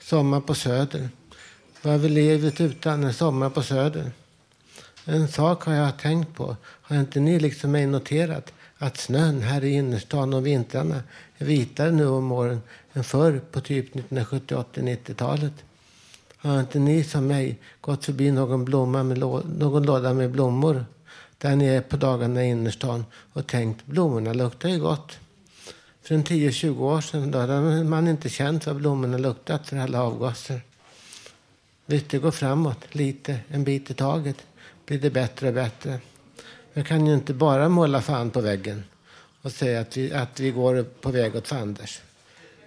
[0.00, 1.08] Sommar på Söder.
[1.82, 4.10] Vad är livet utan en sommar på Söder?
[5.04, 6.56] En sak har jag tänkt på.
[6.64, 8.52] Har inte ni liksom mig noterat?
[8.78, 11.02] Att snön här i innerstan om vintrarna
[11.38, 12.62] är vitare nu om åren
[12.92, 15.52] än förr på typ 1970-80-90-talet.
[16.36, 20.84] Har inte ni som mig gått förbi någon, blomma med någon låda med blommor
[21.38, 25.18] där nere på dagarna i innerstan och tänkt blommorna luktar ju gott.
[26.02, 30.02] För en 10-20 år sedan då hade man inte känt vad blommorna luktat för alla
[30.02, 30.60] avgaser.
[31.86, 34.46] Visst, det går framåt lite, en bit i taget
[34.86, 36.00] blir det bättre och bättre.
[36.72, 38.84] Jag kan ju inte bara måla fan på väggen
[39.42, 42.00] och säga att vi, att vi går på väg åt fanders.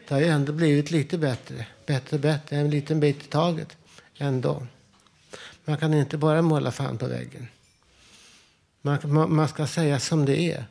[0.07, 3.77] Det har ju ändå blivit lite bättre, bättre och bättre, en liten bit i taget
[4.17, 4.67] ändå.
[5.65, 7.47] Man kan inte bara måla fan på väggen.
[8.81, 10.65] Man, man ska säga som det är.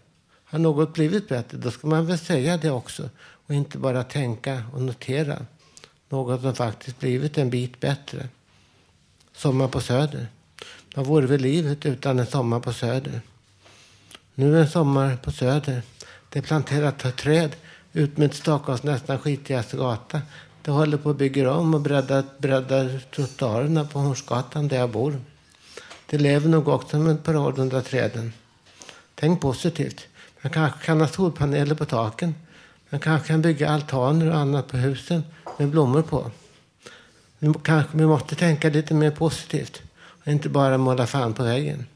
[0.44, 3.10] Har något blivit bättre, då ska man väl säga det också.
[3.18, 5.46] Och inte bara tänka och notera
[6.08, 8.28] något som faktiskt blivit en bit bättre.
[9.38, 10.26] Sommar på Söder.
[10.94, 13.20] Vad vore väl livet utan en sommar på Söder?
[14.34, 15.82] Nu en sommar på Söder.
[16.28, 17.56] Det är planterat träd
[17.92, 20.20] ut med Stockholms nästan skitigaste gata.
[20.62, 25.20] Det håller på att bygga om och breddar, breddar trottoarerna på Hornsgatan där jag bor.
[26.06, 28.32] Det lever nog också med ett par år under träden.
[29.14, 30.06] Tänk positivt.
[30.42, 32.34] Man kanske kan ha solpaneler på taken.
[32.90, 35.24] Man kanske kan bygga altaner och annat på husen
[35.58, 36.30] med blommor på.
[37.62, 39.82] Kanske vi måste tänka lite mer positivt
[40.24, 41.86] och inte bara måla fan på väggen.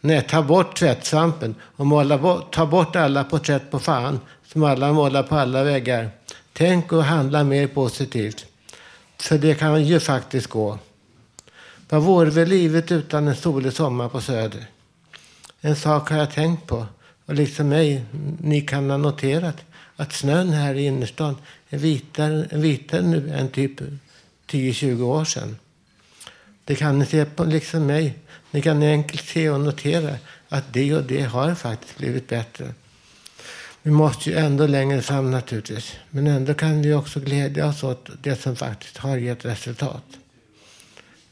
[0.00, 4.92] Nej, ta bort tvättsvampen och måla bort, ta bort alla porträtt på fan som alla
[4.92, 6.10] målar på alla väggar.
[6.52, 8.46] Tänk och handla mer positivt.
[9.18, 10.78] För det kan ju faktiskt gå.
[11.88, 14.66] Vad vore väl livet utan en solig sommar på Söder?
[15.60, 16.86] En sak har jag tänkt på
[17.26, 18.04] och liksom mig,
[18.40, 19.56] ni kan ha noterat
[19.96, 21.36] att snön här i innerstan
[21.68, 23.80] är vitare, vitare nu än typ
[24.50, 25.56] 10-20 år sedan.
[26.64, 28.18] Det kan ni se på liksom mig.
[28.50, 30.16] Ni kan enkelt se och notera
[30.48, 32.74] att det och det har faktiskt blivit bättre.
[33.82, 35.92] Vi måste ju ändå längre fram naturligtvis.
[36.10, 40.04] Men ändå kan vi också glädja oss åt det som faktiskt har gett resultat.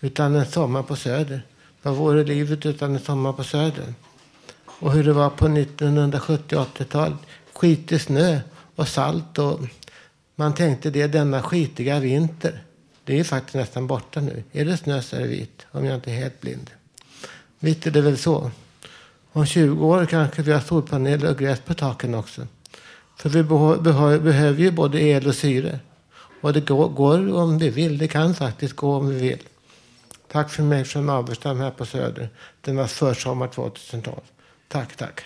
[0.01, 1.43] Utan en sommar på Söder.
[1.83, 3.95] Vad vore livet utan en sommar på Söder?
[4.67, 7.19] Och hur det var på 1970 80-talet.
[7.53, 8.41] Skitig snö
[8.75, 9.61] och salt och
[10.37, 12.63] man tänkte det denna skitiga vinter.
[13.05, 14.43] Det är faktiskt nästan borta nu.
[14.53, 16.71] Är det snö så är det vitt, om jag inte är helt blind.
[17.59, 18.51] Vitt är det väl så.
[19.33, 22.47] Om 20 år kanske vi har solpaneler och gräs på taken också.
[23.17, 23.43] För vi
[24.19, 25.81] behöver ju både el och syre.
[26.41, 27.99] Och det går, om vi vill.
[27.99, 29.43] Det kan faktiskt gå om vi vill.
[30.33, 32.29] Tack för mig från Averstam här på Söder.
[32.61, 34.17] Denna försommar 2012.
[34.69, 35.25] Tack, tack.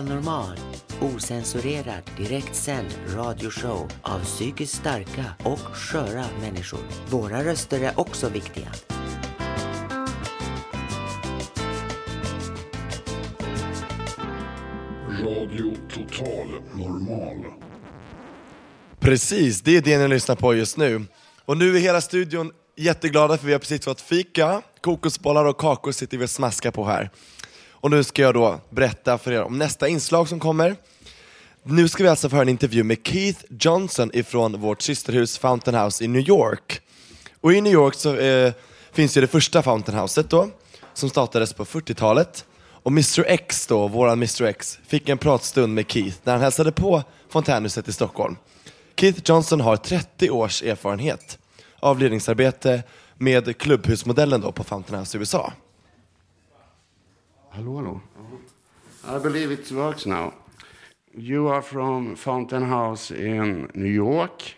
[0.00, 0.56] Total Normal.
[1.00, 6.80] Osensurerad, direktsänd radioshow av psykiskt starka och sköra människor.
[7.10, 8.72] Våra röster är också viktiga.
[15.08, 17.44] Radio Total Normal.
[19.00, 21.04] Precis, det är det ni lyssnar på just nu.
[21.44, 25.92] Och nu är hela studion jätteglada för vi har precis fått fika, kokosbollar och kakor
[25.92, 27.10] sitter vi och smaskar på här.
[27.80, 30.76] Och nu ska jag då berätta för er om nästa inslag som kommer.
[31.62, 35.74] Nu ska vi alltså få höra en intervju med Keith Johnson ifrån vårt systerhus Fountain
[35.84, 36.80] House i New York.
[37.40, 38.52] Och i New York så eh,
[38.92, 40.48] finns ju det första Fountain Houset då,
[40.94, 42.44] som startades på 40-talet.
[42.82, 46.72] Och Mr X då, våran Mr X, fick en pratstund med Keith när han hälsade
[46.72, 48.36] på fontänhuset i Stockholm.
[48.96, 51.38] Keith Johnson har 30 års erfarenhet
[51.80, 52.82] av ledningsarbete
[53.14, 55.52] med klubbhusmodellen då på Fountain House i USA.
[57.52, 58.00] Hello, hello.
[59.04, 60.34] I believe it works now.
[61.12, 64.54] You are from Fountain House in New York.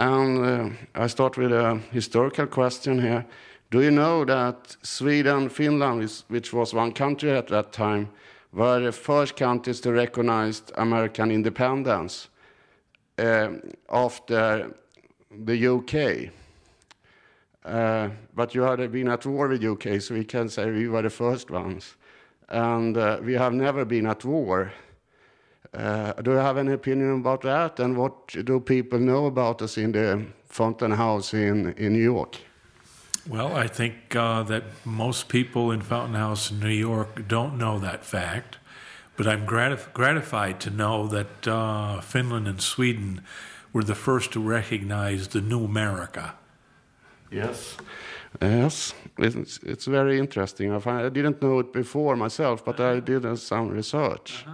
[0.00, 3.24] And uh, I start with a historical question here.
[3.70, 8.08] Do you know that Sweden, Finland, which was one country at that time,
[8.52, 12.30] were the first countries to recognize American independence
[13.16, 13.50] uh,
[13.88, 14.74] after
[15.44, 16.32] the UK?
[17.64, 21.02] Uh, but you had been at war with UK, so we can say we were
[21.02, 21.94] the first ones
[22.48, 24.72] and uh, we have never been at war.
[25.74, 27.78] Uh, do you have any opinion about that?
[27.80, 32.36] And what do people know about us in the Fountain House in, in New York?
[33.28, 37.78] Well, I think uh, that most people in Fountain House, in New York, don't know
[37.78, 38.56] that fact.
[39.16, 43.20] But I'm gratif- gratified to know that uh, Finland and Sweden
[43.72, 46.34] were the first to recognize the new America.
[47.30, 47.76] Yes.
[48.40, 50.72] Yes, it's, it's very interesting.
[50.72, 54.44] I, find, I didn't know it before myself, but I did uh, some research.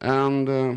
[0.00, 0.76] And uh,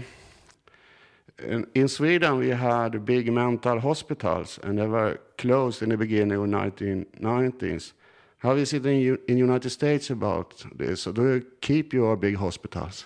[1.39, 6.37] in, in Sweden, we had big mental hospitals, and they were closed in the beginning
[6.37, 7.93] of 1990s.
[8.39, 11.05] How is it in in United States about this?
[11.05, 13.05] Do you keep your big hospitals?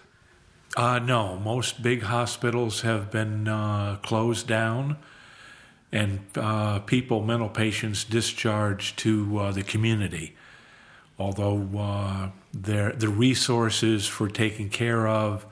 [0.78, 4.98] Uh, no, most big hospitals have been uh, closed down
[5.92, 10.36] and uh, people, mental patients, discharged to uh, the community.
[11.20, 15.46] Although uh, their, the resources for taking care of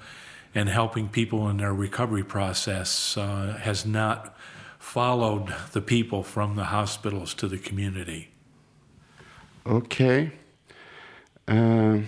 [0.55, 4.35] and helping people in their recovery process uh, has not
[4.79, 8.29] followed the people from the hospitals to the community.
[9.65, 10.31] Okay.
[11.47, 12.07] Um,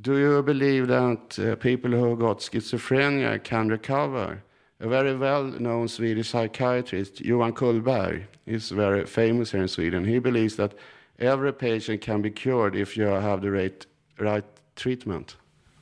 [0.00, 4.42] do you believe that uh, people who got schizophrenia can recover?
[4.78, 10.04] A very well-known Swedish psychiatrist, Johan Kullberg, is very famous here in Sweden.
[10.04, 10.74] He believes that
[11.18, 13.86] every patient can be cured if you have the right,
[14.18, 15.36] right treatment.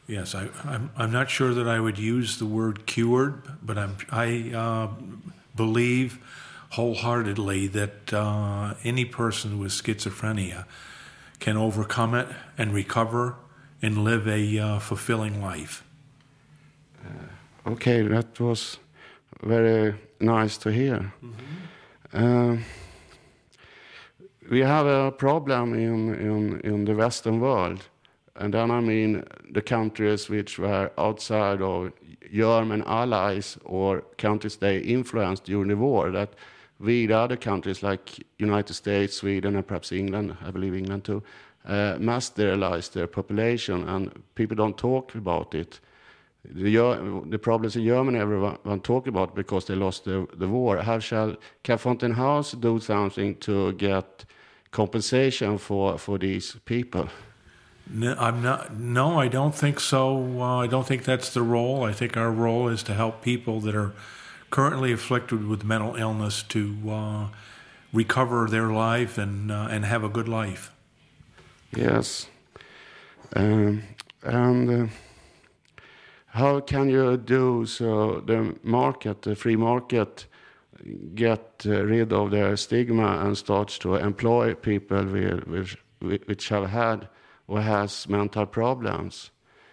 [0.06, 3.96] Yes, I, I'm, I'm not sure that I would use the word cured, but I'm,
[4.10, 4.88] I uh,
[5.56, 6.18] believe
[6.70, 10.66] wholeheartedly that uh, any person with schizophrenia
[11.40, 13.36] can overcome it and recover
[13.82, 15.82] and live a uh, fulfilling life.
[17.66, 18.78] Okay, that was
[19.44, 21.12] very nice to hear.
[22.12, 22.56] Uh,
[24.50, 27.88] we have a problem in, in, in the Western world,
[28.36, 31.92] and then I mean the countries which were outside of
[32.32, 36.10] German allies or countries they influenced during the war.
[36.10, 36.34] That
[36.78, 41.22] we, the other countries like United States, Sweden, and perhaps England, I believe England too,
[41.66, 45.80] uh, must sterilize their population, and people don't talk about it.
[46.46, 50.78] The, the problems in Germany, everyone talk about because they lost the, the war.
[50.78, 54.26] How shall can House do something to get
[54.70, 57.08] compensation for, for these people?
[57.90, 58.74] No, I'm not.
[58.76, 60.40] No, I don't think so.
[60.40, 61.84] Uh, I don't think that's the role.
[61.84, 63.92] I think our role is to help people that are
[64.50, 67.28] currently afflicted with mental illness to uh,
[67.92, 70.72] recover their life and uh, and have a good life.
[71.76, 72.28] Yes.
[73.36, 73.82] Um,
[74.22, 74.86] and uh,
[76.34, 80.26] how can you do so the market, the free market,
[81.14, 85.76] get uh, rid of their stigma and starts to employ people with, with,
[86.26, 87.08] which have had
[87.46, 89.30] or has mental problems?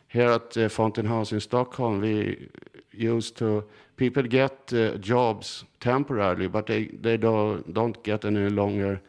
[0.07, 2.49] Here at uh, Fountain House in Stockholm, we
[2.91, 3.63] used to
[3.97, 9.01] people get uh, jobs temporarily, but they they don't don't get any longer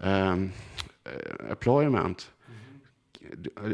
[0.00, 0.52] um,
[1.06, 2.28] uh, employment.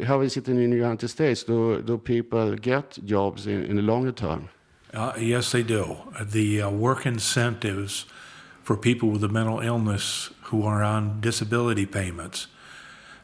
[0.04, 1.44] How is it in the United States?
[1.44, 4.48] Do do people get jobs in, in the longer term?
[4.94, 5.96] Uh, yes, they do.
[6.20, 8.06] The uh, work incentives
[8.68, 12.48] for people with a mental illness who are on disability payments,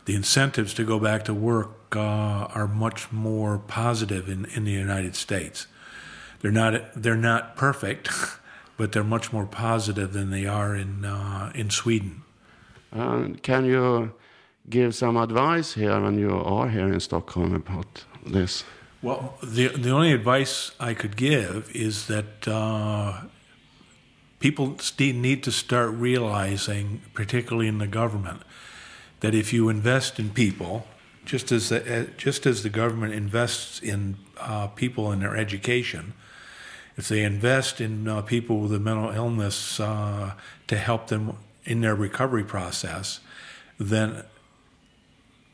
[0.07, 4.73] the incentives to go back to work uh, are much more positive in, in the
[4.73, 5.67] United States.
[6.41, 8.09] They're not they're not perfect,
[8.79, 12.23] but they're much more positive than they are in uh, in Sweden.
[12.91, 14.15] Uh, can you
[14.69, 18.65] give some advice here when you are here in Stockholm about this?
[19.03, 23.25] Well, the the only advice I could give is that uh,
[24.39, 28.43] people need to start realizing, particularly in the government,
[29.21, 30.87] that if you invest in people,
[31.25, 36.15] just as the, uh, just as the government invests in uh, people in their education,
[36.97, 40.33] if they invest in uh, people with a mental illness uh,
[40.67, 43.21] to help them in their recovery process,
[43.79, 44.25] then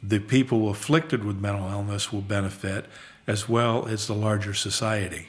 [0.02, 2.84] the people afflicted with mental illness will benefit
[3.26, 5.28] as well as the larger society.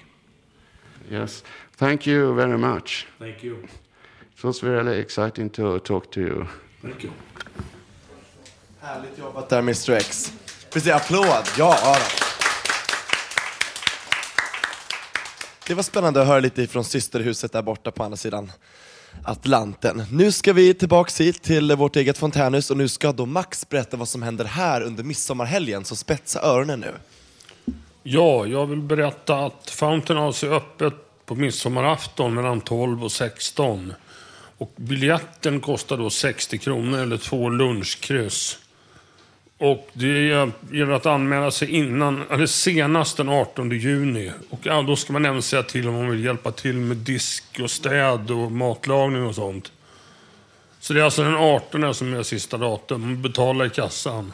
[1.09, 1.43] Yes.
[1.77, 3.07] Thank you very much.
[3.19, 3.67] Thank you.
[4.37, 6.45] It was really exciting to talk to you.
[6.81, 7.11] Thank you.
[8.79, 10.33] Härligt jobbat där Mr X.
[10.69, 11.45] Precis, applåd.
[11.57, 11.97] Ja, ja.
[15.67, 18.51] Det var spännande att höra lite från systerhuset där borta på andra sidan
[19.23, 20.03] Atlanten.
[20.11, 23.97] Nu ska vi tillbaks hit till vårt eget fontänhus och nu ska då Max berätta
[23.97, 26.93] vad som händer här under midsommarhelgen, så spetsa öronen nu.
[28.03, 30.93] Ja, jag vill berätta att Fountain House är öppet
[31.25, 33.93] på midsommarafton mellan 12 och 16.
[34.57, 38.57] Och biljetten kostar då 60 kronor eller två lunchkryss.
[39.61, 40.27] Och det
[40.71, 44.31] gäller att anmäla sig innan, eller senast den 18 juni.
[44.49, 47.43] Och ja, då ska man även säga till om man vill hjälpa till med disk
[47.63, 49.71] och städ och matlagning och sånt.
[50.79, 53.01] Så det är alltså den 18 som är sista datum.
[53.01, 54.33] Man betalar i kassan.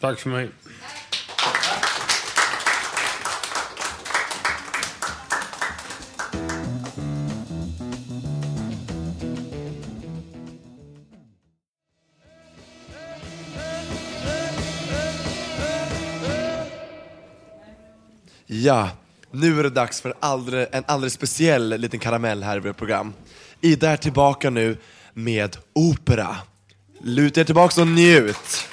[0.00, 0.48] Tack för mig.
[18.66, 18.88] nya,
[19.30, 23.12] nu är det dags för alldeles, en alldeles speciell liten karamell här i vårt program.
[23.60, 24.76] Ida är tillbaka nu
[25.14, 26.36] med opera.
[27.00, 28.68] Luta er tillbaka och njut!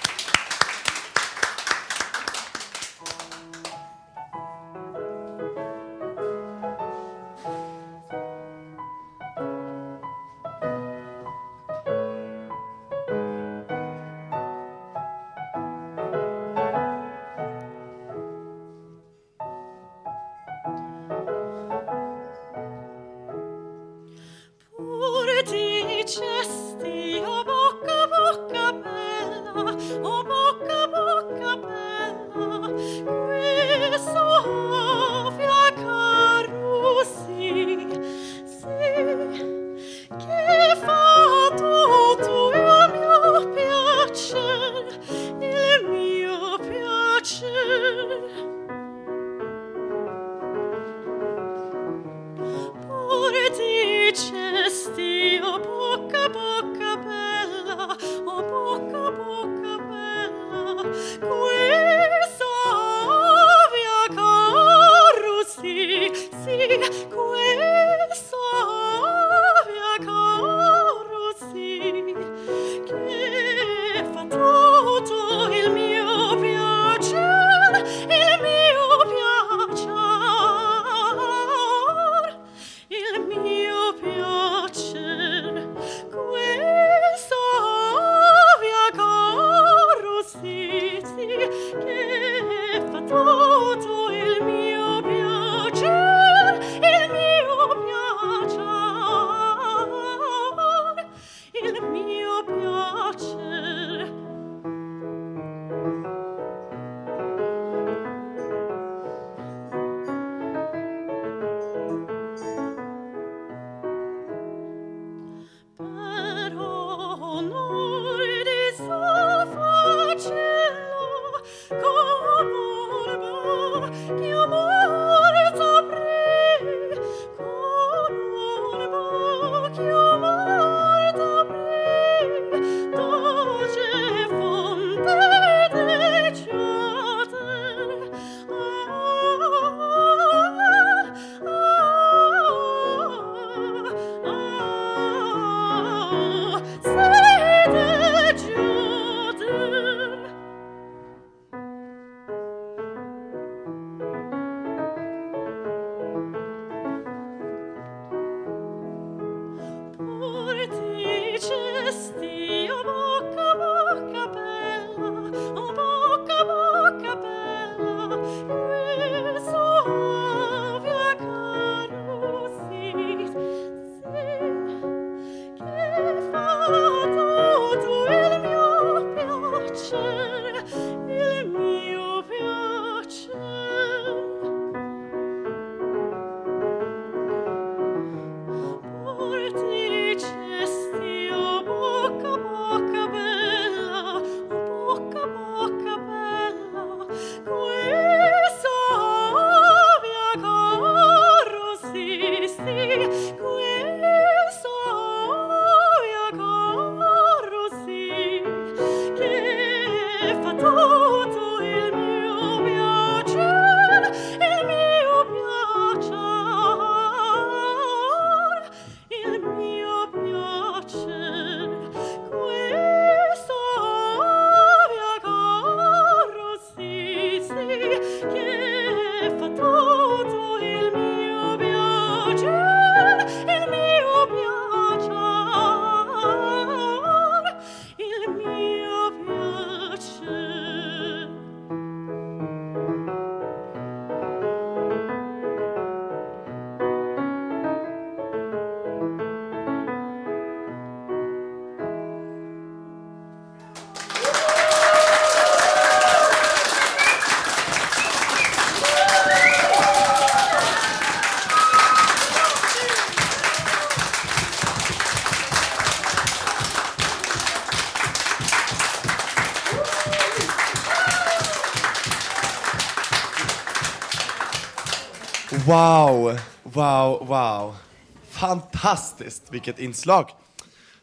[279.13, 280.29] Fantastiskt, vilket inslag.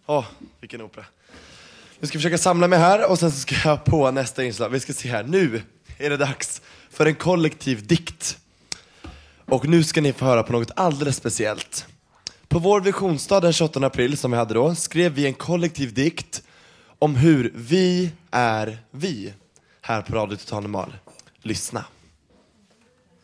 [0.06, 0.24] Åh,
[0.60, 1.04] vilken opera.
[2.00, 4.68] Nu ska jag försöka samla mig här och sen ska jag på nästa inslag.
[4.68, 5.62] Vi ska se här, nu
[5.98, 8.38] är det dags för en kollektiv dikt.
[9.46, 11.86] Och nu ska ni få höra på något alldeles speciellt.
[12.48, 16.42] På vår visionsdag den 28 april som vi hade då skrev vi en kollektiv dikt
[16.98, 19.32] om hur vi är vi
[19.80, 20.92] här på Radio Total Normal.
[21.42, 21.84] Lyssna.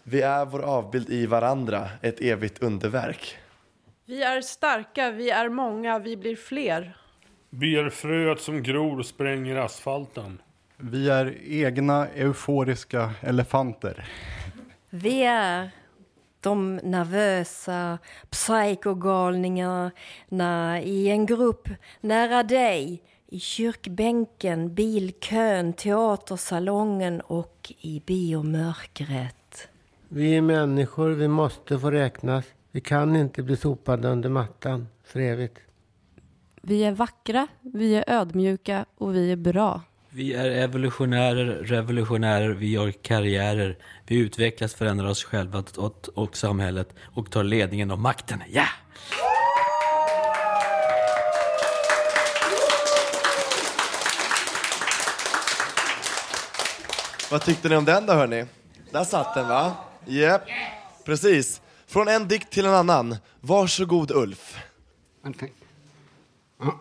[0.03, 3.37] Vi är vår avbild i varandra, ett evigt underverk.
[4.09, 6.97] Vi är starka, vi är många, vi blir fler.
[7.51, 10.43] Vi är fröet som gror och spränger asfalten.
[10.77, 14.09] Vi är egna euforiska elefanter.
[14.91, 15.71] Vi är
[16.41, 17.99] de nervösa
[18.31, 21.69] psykogalningarna i en grupp
[22.01, 23.03] nära dig.
[23.29, 29.69] I kyrkbänken, bilkön, teatersalongen och i biomörkret.
[30.09, 32.45] Vi är människor, vi måste få räknas.
[32.77, 35.59] Vi kan inte bli sopade under mattan för evigt.
[36.63, 39.83] Vi är vackra, vi är ödmjuka och vi är bra.
[40.09, 43.79] Vi är evolutionärer, revolutionärer, vi gör karriärer.
[44.07, 48.43] Vi utvecklas, förändrar oss själva och, och samhället och tar ledningen och makten.
[48.49, 48.67] Ja!
[57.31, 58.45] Vad tyckte ni om den då hörni?
[58.91, 59.73] Där satt den va?
[60.07, 60.43] Japp,
[61.05, 61.61] precis.
[61.87, 63.17] Från en dikt till en annan.
[63.41, 64.57] Varsågod Ulf.
[65.23, 66.81] Ja.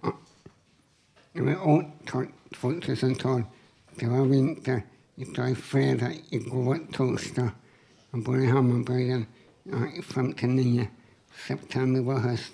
[0.00, 0.18] Ja.
[1.32, 2.26] Det var årtal
[2.60, 3.42] 2012.
[3.94, 4.82] Det var vinter.
[5.14, 7.50] Idag är fredag, igår torsdag.
[8.10, 9.26] Jag bor i Hammarbyden.
[9.62, 10.88] Ja, 59.
[11.48, 12.52] September var höst.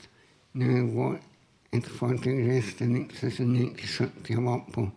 [0.53, 1.20] Nu är vår.
[1.70, 4.90] Ett fartyg reste 1970 jag var på.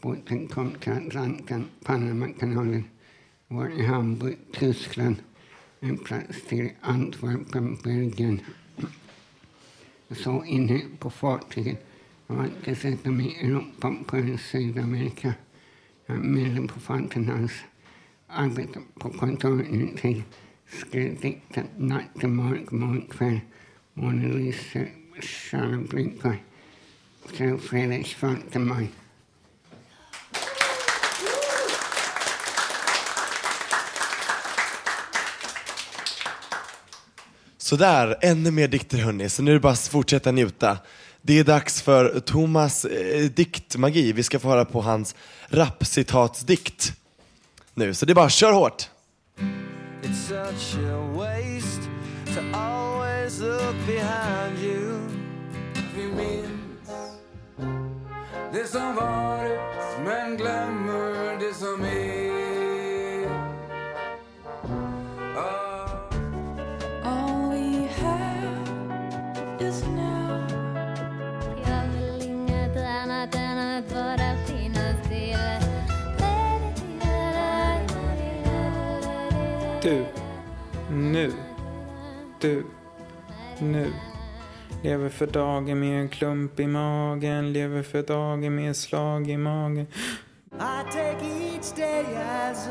[0.00, 2.84] Båten kom till Atlanten, Panamakanalen.
[3.48, 5.16] Var i Hamburg, Tyskland.
[5.86, 8.40] En plats till Antwerpen, Belgien.
[10.08, 11.86] Jag såg inne på fartyget.
[12.26, 15.34] Jag har inte sett dem i Europa på Sydamerika.
[16.06, 17.54] Jag är medlem på Fountain House.
[18.26, 20.24] Arbetar på kontoret.
[20.66, 21.66] Skrev dikten
[22.70, 23.40] mörk kväll.
[23.94, 26.42] Månen lyser, stjärnor blinkar.
[27.26, 28.90] Skrev fredag 25 maj.
[37.64, 40.78] Sådär, ännu mer dikter hörni, så nu är det bara att fortsätta njuta.
[41.22, 44.12] Det är dags för Thomas eh, diktmagi.
[44.12, 45.14] Vi ska få höra på hans
[45.48, 46.92] rapcitatsdikt
[47.74, 48.88] nu, så det är bara kör hårt.
[50.02, 51.82] It's such a waste
[52.34, 55.00] to always look behind you.
[55.96, 56.90] Vi minns
[58.52, 59.60] det som varit
[60.04, 62.33] men glömmer det som är.
[81.14, 81.32] Nu,
[82.40, 82.64] du,
[83.60, 83.92] nu.
[84.82, 89.86] Lever för dagen med en klump i magen, lever för dagen med slag i magen.
[90.52, 92.68] I take each day as.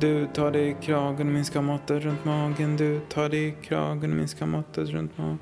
[0.00, 2.76] Du tar dig i kragen och minskar måttet runt magen.
[2.76, 5.38] Du tar dig i kragen och minskar måttet runt magen.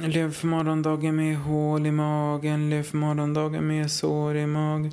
[0.00, 2.70] Lev för morgondagen med hål i magen.
[2.70, 4.92] Lev för morgondagen med sår i magen.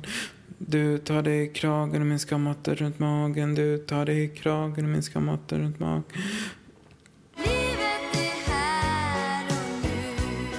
[0.58, 3.54] Du tar dig i kragen och minskar måttet runt magen.
[3.54, 6.04] Du tar dig i kragen och minskar måttet runt magen.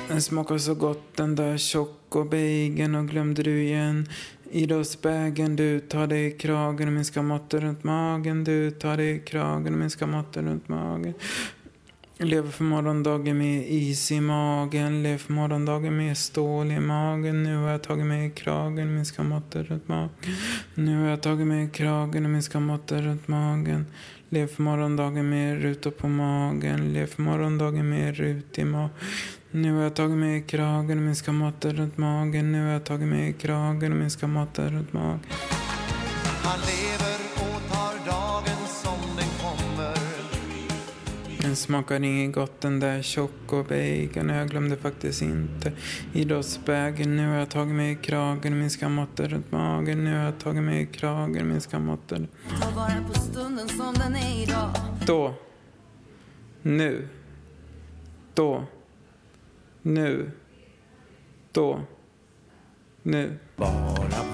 [0.08, 4.08] Den smakar så gott den där choco-bacon och glömde du igen
[4.52, 9.20] Idrottsbägen, du tar dig i kragen och minskar måttet runt magen Du tar dig i
[9.20, 11.14] kragen och minskar måttet runt magen
[12.18, 17.56] Lever för morgondagen med is i magen Lever för morgondagen med stål i magen Nu
[17.56, 20.10] har jag tagit mig i kragen och minskar måttet runt magen
[20.76, 23.86] Nu har jag tagit mig i kragen och min måttet runt magen
[24.30, 28.90] Lev för morgondagen med rutor på magen Lev för morgondagen med rut i magen
[29.56, 32.52] nu har jag tagit mig i kragen och min måttet runt magen.
[32.52, 35.20] Nu har jag tagit mig i kragen och min måttet runt magen.
[36.44, 37.15] Han lever
[41.46, 45.72] Den smakar inget gott den där choco-bacon och jag glömde faktiskt inte
[46.14, 47.16] idrottsbägen.
[47.16, 50.04] Nu har jag tagit mig i kragen och minskar måttet runt magen.
[50.04, 52.22] Nu har jag tagit mig i kragen och minskar måttet.
[52.62, 54.70] Ta vara på stunden som den är idag.
[55.06, 55.34] Då.
[56.62, 57.08] Nu.
[58.34, 58.66] Då.
[59.82, 60.32] Nu.
[61.52, 61.82] Då.
[63.04, 63.38] Nu.
[63.56, 64.25] Bara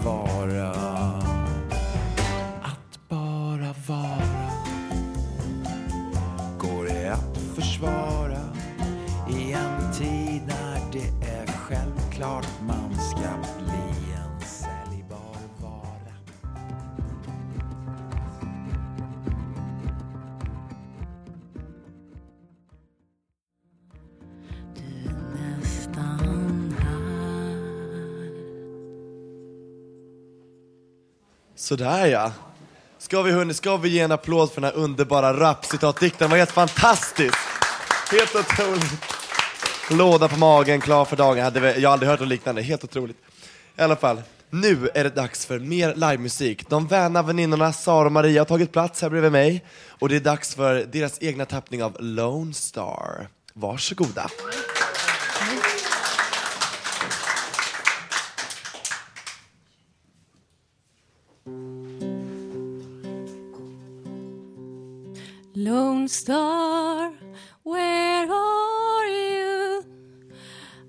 [31.72, 32.32] Sådär ja.
[32.98, 36.18] Ska vi, hörni, ska vi ge en applåd för den här underbara rapcitatdikten?
[36.20, 37.38] Den var helt fantastisk!
[38.12, 38.92] Helt otroligt.
[39.90, 41.38] Låda på magen, klar för dagen.
[41.38, 42.62] Jag har aldrig hört något liknande.
[42.62, 43.18] Helt otroligt.
[43.78, 46.70] I alla fall, nu är det dags för mer livemusik.
[46.70, 49.66] De väna väninnorna Sara och Maria har tagit plats här bredvid mig.
[49.90, 53.28] Och det är dags för deras egna tappning av Lone Star.
[53.54, 54.30] Varsågoda.
[65.64, 67.14] Lone Star,
[67.62, 69.86] where are you?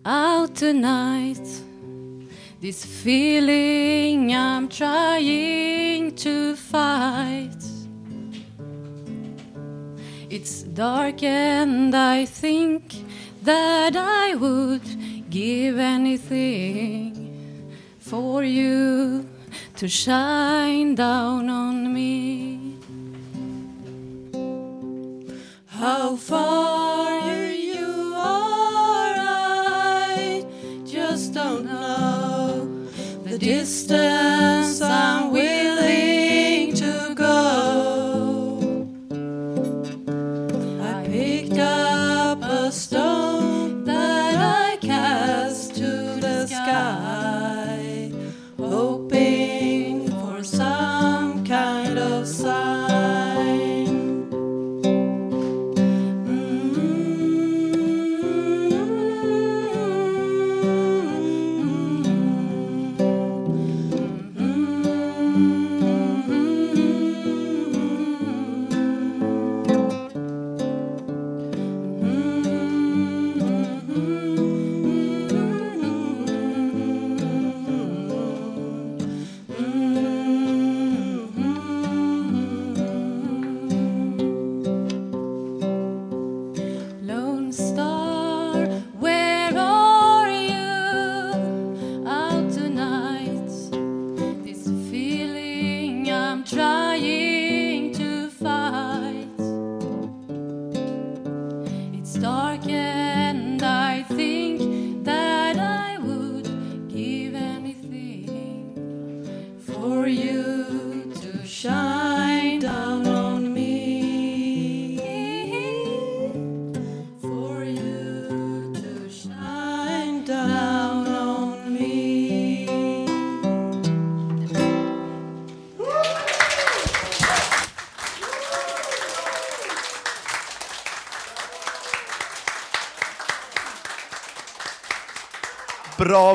[0.02, 1.46] Out tonight.
[2.58, 7.62] This feeling I'm trying to fight.
[10.30, 12.94] It's dark and I think
[13.42, 14.88] that I would
[15.28, 17.30] give anything
[17.98, 19.28] for you
[19.76, 22.61] to shine down on me.
[25.82, 30.46] How far you are, I
[30.86, 32.86] just don't know.
[33.24, 35.11] The distance I'm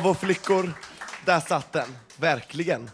[0.08, 0.74] Bravo flickor!
[1.26, 2.90] Där satt den, verkligen.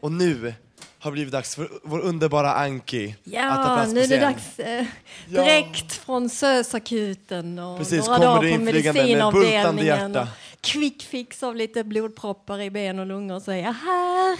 [0.00, 0.54] Och nu
[0.98, 4.08] har det blivit dags för vår underbara Anki att ta Ja, plats på nu är
[4.08, 4.84] det dags eh,
[5.28, 10.16] direkt från SÖS-akuten och Precis, några dagar på medicinavdelningen.
[10.16, 10.26] och
[10.60, 14.38] Quick fix av lite blodproppar i ben och lungor och säga här,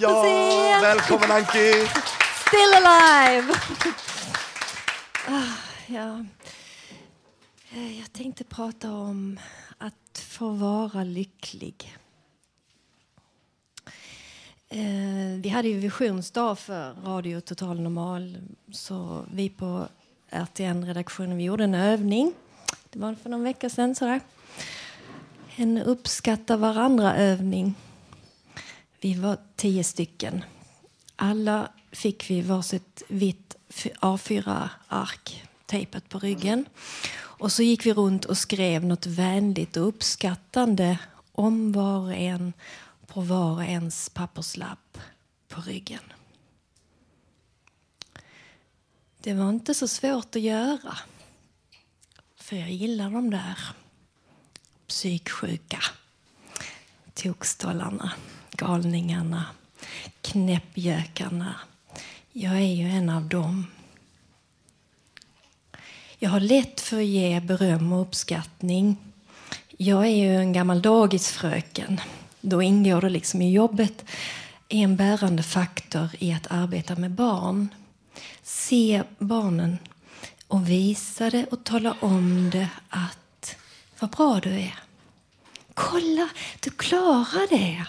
[0.00, 0.22] Ja,
[0.82, 1.72] välkommen Anki!
[2.46, 3.54] Still alive!
[5.28, 5.42] ah,
[5.86, 6.24] ja.
[7.74, 9.40] Eh, jag tänkte prata om
[9.78, 11.96] att få vara lycklig.
[14.68, 18.36] Eh, vi hade ju visionsdag för Radio Total Normal.
[18.72, 19.88] Så vi på
[20.30, 22.32] RTN-redaktionen vi gjorde en övning.
[22.90, 23.94] Det var för någon vecka sedan.
[23.94, 24.20] Sådär.
[25.56, 27.74] En uppskatta varandra-övning.
[29.00, 30.44] Vi var tio stycken.
[31.16, 33.56] Alla fick vi varsitt vitt
[34.00, 35.44] A4-ark
[35.74, 36.66] tejpat på ryggen.
[37.16, 40.98] Och så gick vi runt och skrev något vänligt och uppskattande
[41.32, 42.52] om var och en
[43.06, 44.98] på var och ens papperslapp
[45.48, 46.02] på ryggen.
[49.20, 50.98] Det var inte så svårt att göra.
[52.36, 53.58] För jag gillar de där
[54.86, 55.80] psyksjuka
[57.14, 58.12] tokstollarna,
[58.50, 59.44] galningarna,
[60.20, 61.54] knäppjökarna.
[62.32, 63.66] Jag är ju en av dem.
[66.24, 68.96] Jag har lätt för att ge beröm och uppskattning.
[69.76, 72.00] Jag är ju en gammal dagisfröken.
[72.40, 74.04] Då ingår det liksom i jobbet
[74.68, 77.68] en bärande faktor i att arbeta med barn.
[78.42, 79.78] Se barnen
[80.48, 83.56] och visa det och tala om det att
[83.98, 84.78] vad bra du är.
[85.74, 86.28] Kolla,
[86.60, 87.84] du klarar det.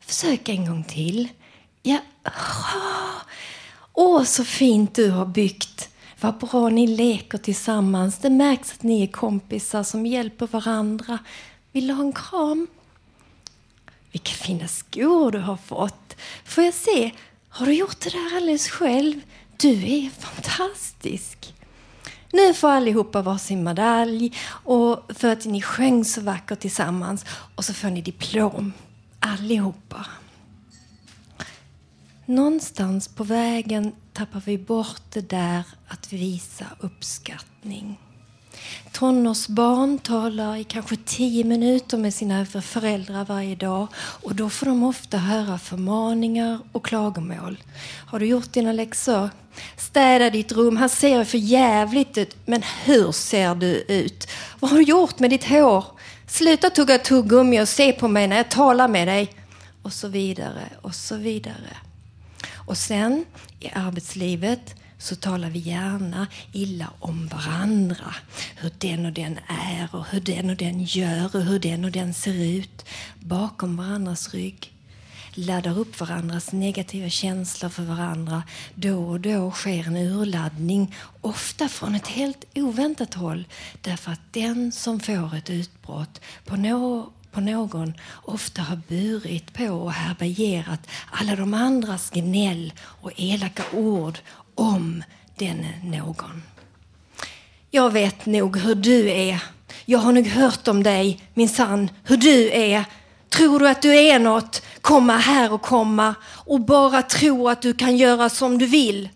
[0.00, 1.28] Försök en gång till.
[1.82, 1.98] Ja.
[3.92, 5.91] Åh, så fint du har byggt.
[6.22, 8.18] Vad bra ni leker tillsammans.
[8.18, 11.18] Det märks att ni är kompisar som hjälper varandra.
[11.72, 12.66] Vill du ha en kram?
[14.12, 16.16] Vilka fina skor du har fått.
[16.44, 17.12] Får jag se?
[17.48, 19.20] Har du gjort det där alldeles själv?
[19.56, 21.54] Du är fantastisk.
[22.32, 27.24] Nu får allihopa varsin medalj och för att ni sjöng så vackert tillsammans.
[27.54, 28.72] Och så får ni diplom.
[29.20, 30.06] Allihopa.
[32.26, 38.00] Någonstans på vägen tappar vi bort det där att visa uppskattning.
[38.92, 44.82] Tonårsbarn talar i kanske tio minuter med sina föräldrar varje dag och då får de
[44.82, 47.58] ofta höra förmaningar och klagomål.
[48.06, 49.30] Har du gjort dina läxor?
[49.76, 50.76] Städa ditt rum.
[50.76, 52.36] Han ser för jävligt ut.
[52.46, 54.28] Men hur ser du ut?
[54.60, 55.84] Vad har du gjort med ditt hår?
[56.28, 59.32] Sluta tugga tuggummi och se på mig när jag talar med dig.
[59.82, 61.76] Och så vidare och så vidare.
[62.54, 63.24] Och sen
[63.60, 68.14] i arbetslivet så talar vi gärna illa om varandra.
[68.56, 71.90] Hur den och den är och hur den och den gör och hur den och
[71.90, 72.84] den ser ut.
[73.20, 74.72] Bakom varandras rygg.
[75.34, 78.42] Laddar upp varandras negativa känslor för varandra.
[78.74, 83.46] Då och då sker en urladdning, ofta från ett helt oväntat håll.
[83.80, 89.66] Därför att den som får ett utbrott på något på någon ofta har burit på
[89.66, 90.80] och härbärgerat
[91.10, 94.18] alla de andras gnäll och elaka ord
[94.54, 95.04] om
[95.36, 96.42] den någon.
[97.70, 99.42] Jag vet nog hur du är.
[99.84, 102.84] Jag har nog hört om dig, min sann, hur du är.
[103.28, 107.74] Tror du att du är något, komma här och komma och bara tro att du
[107.74, 109.08] kan göra som du vill.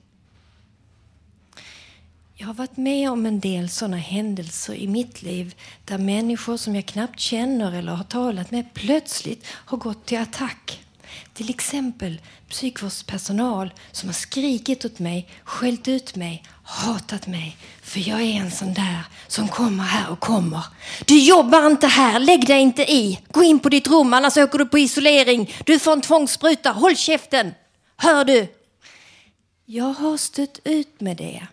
[2.39, 6.75] Jag har varit med om en del sådana händelser i mitt liv där människor som
[6.75, 10.85] jag knappt känner eller har talat med plötsligt har gått till attack.
[11.35, 17.57] Till exempel psykvårdspersonal som har skrikit åt mig, skällt ut mig, hatat mig.
[17.83, 20.65] För jag är en sån där som kommer här och kommer.
[21.05, 23.21] Du jobbar inte här, lägg dig inte i.
[23.31, 25.55] Gå in på ditt rum, annars åker du på isolering.
[25.67, 27.55] Du får en tvångsspruta, håll käften.
[27.97, 28.49] Hör du?
[29.67, 31.47] Jag har stött ut med det.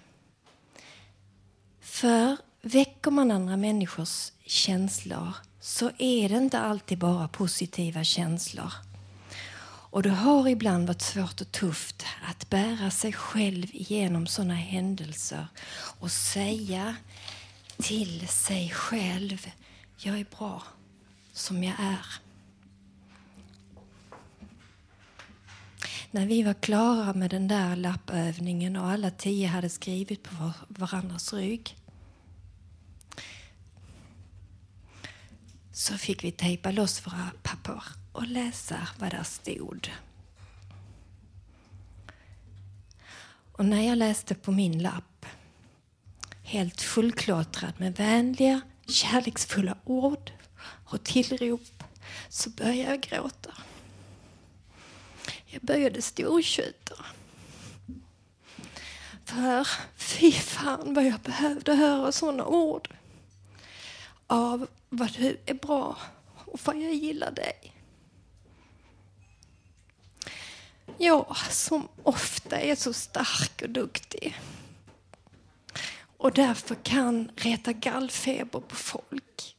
[1.93, 8.73] För väcker man andra människors känslor så är det inte alltid bara positiva känslor.
[9.65, 15.47] Och det har ibland varit svårt och tufft att bära sig själv igenom sådana händelser
[15.99, 16.95] och säga
[17.77, 19.47] till sig själv,
[19.97, 20.63] jag är bra
[21.33, 22.05] som jag är.
[26.11, 31.33] När vi var klara med den där lappövningen och alla tio hade skrivit på varandras
[31.33, 31.77] rygg
[35.73, 39.91] så fick vi tejpa loss våra papper och läsa vad där stod.
[43.51, 45.25] Och när jag läste på min lapp,
[46.43, 50.31] helt fullklottrad med vänliga, kärleksfulla ord
[50.85, 51.83] och tillrop,
[52.29, 53.53] så började jag gråta.
[55.45, 57.05] Jag började stortjuta.
[59.25, 62.89] För fy fan vad jag behövde höra sådana ord.
[64.27, 65.97] Av vad du är bra
[66.45, 67.73] och vad jag gillar dig.
[70.97, 74.35] Jag som ofta är så stark och duktig
[76.17, 79.55] och därför kan reta gallfeber på folk.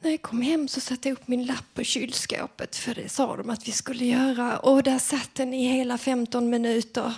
[0.00, 3.36] När jag kom hem så satte jag upp min lapp på kylskåpet för det sa
[3.36, 7.14] de att vi skulle göra och där satt den i hela 15 minuter.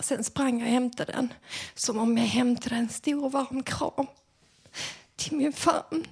[0.00, 1.32] Sen sprang jag och hämtade den
[1.74, 4.06] som om jag hämtade en stor varm kram
[5.20, 6.06] till min famn.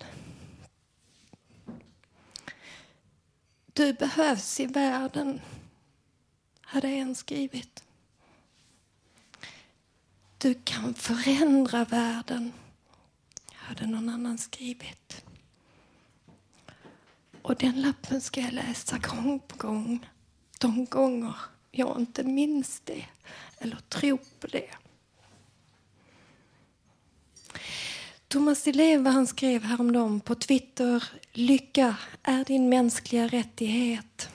[3.72, 5.40] Du behövs i världen,
[6.60, 7.84] hade en skrivit.
[10.38, 12.52] Du kan förändra världen,
[13.52, 15.24] hade någon annan skrivit.
[17.42, 20.06] Och den lappen ska jag läsa gång på gång,
[20.58, 21.34] de gånger
[21.70, 23.04] jag inte minns det
[23.58, 24.70] eller tror på det.
[28.28, 34.28] Thomas Di Leva han skrev häromdagen på Twitter Lycka är din mänskliga rättighet.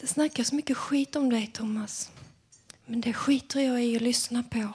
[0.00, 2.10] Det snackas mycket skit om dig, Thomas.
[2.86, 4.68] Men det skiter jag i att lyssna på.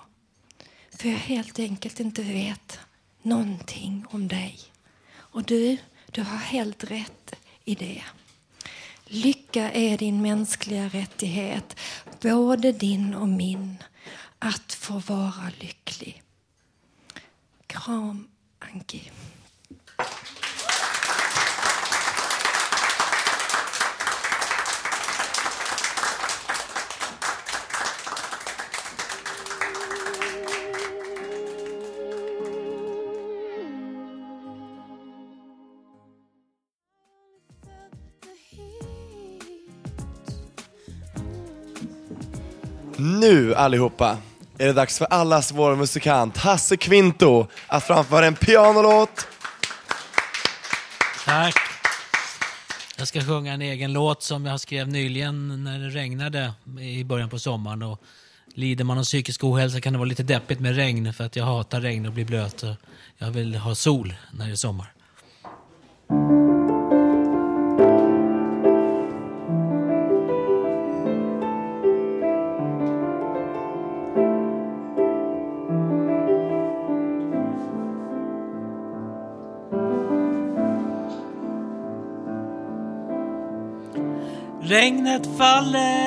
[0.89, 2.79] För jag helt enkelt inte vet
[3.21, 4.59] någonting om dig.
[5.13, 5.77] Och du,
[6.11, 7.35] du har helt rätt
[7.65, 8.03] i det.
[9.05, 11.75] Lycka är din mänskliga rättighet,
[12.21, 13.75] både din och min,
[14.39, 16.23] att få vara lycklig.
[17.69, 18.27] Kram
[18.59, 19.11] Anki.
[42.99, 44.17] Nu allihopa
[44.59, 49.27] är det dags för allas vår musikant Hasse Kvinto att framföra en pianolåt.
[51.25, 51.55] Tack.
[52.97, 57.29] Jag ska sjunga en egen låt som jag skrev nyligen när det regnade i början
[57.29, 57.83] på sommaren.
[57.83, 58.01] Och
[58.53, 61.45] lider man av psykisk ohälsa kan det vara lite deppigt med regn för att jag
[61.45, 62.63] hatar regn och blir blöt.
[63.17, 64.93] Jag vill ha sol när det är sommar.
[85.39, 85.98] Faller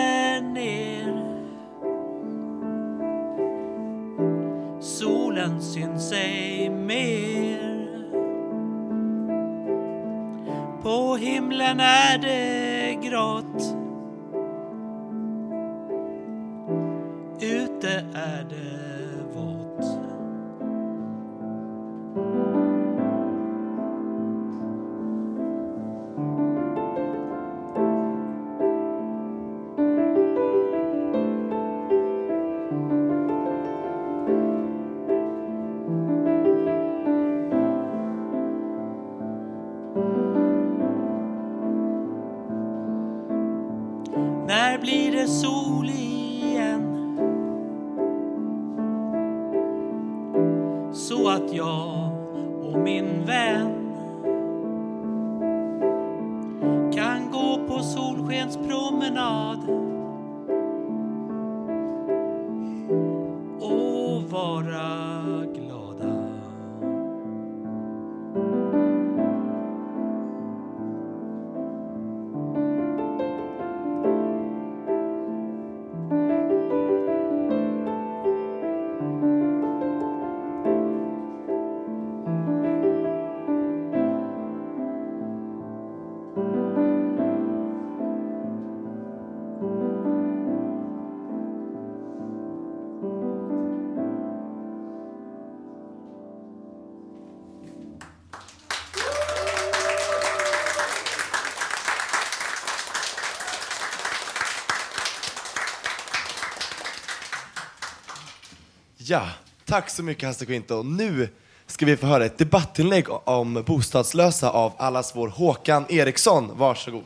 [109.72, 110.82] tack så mycket Hasse Kvinto.
[110.82, 111.28] Nu
[111.66, 116.58] ska vi få höra ett debattinlägg om bostadslösa av allas vår Håkan Eriksson.
[116.58, 117.04] Varsågod.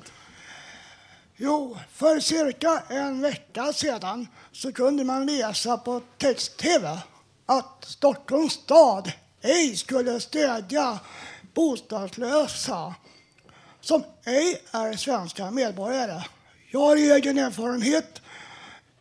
[1.36, 6.98] Jo, för cirka en vecka sedan så kunde man läsa på text-tv
[7.46, 9.12] att Stockholms stad
[9.42, 10.98] ej skulle stödja
[11.54, 12.94] bostadslösa
[13.80, 16.22] som ej är svenska medborgare.
[16.70, 18.22] Jag har egen erfarenhet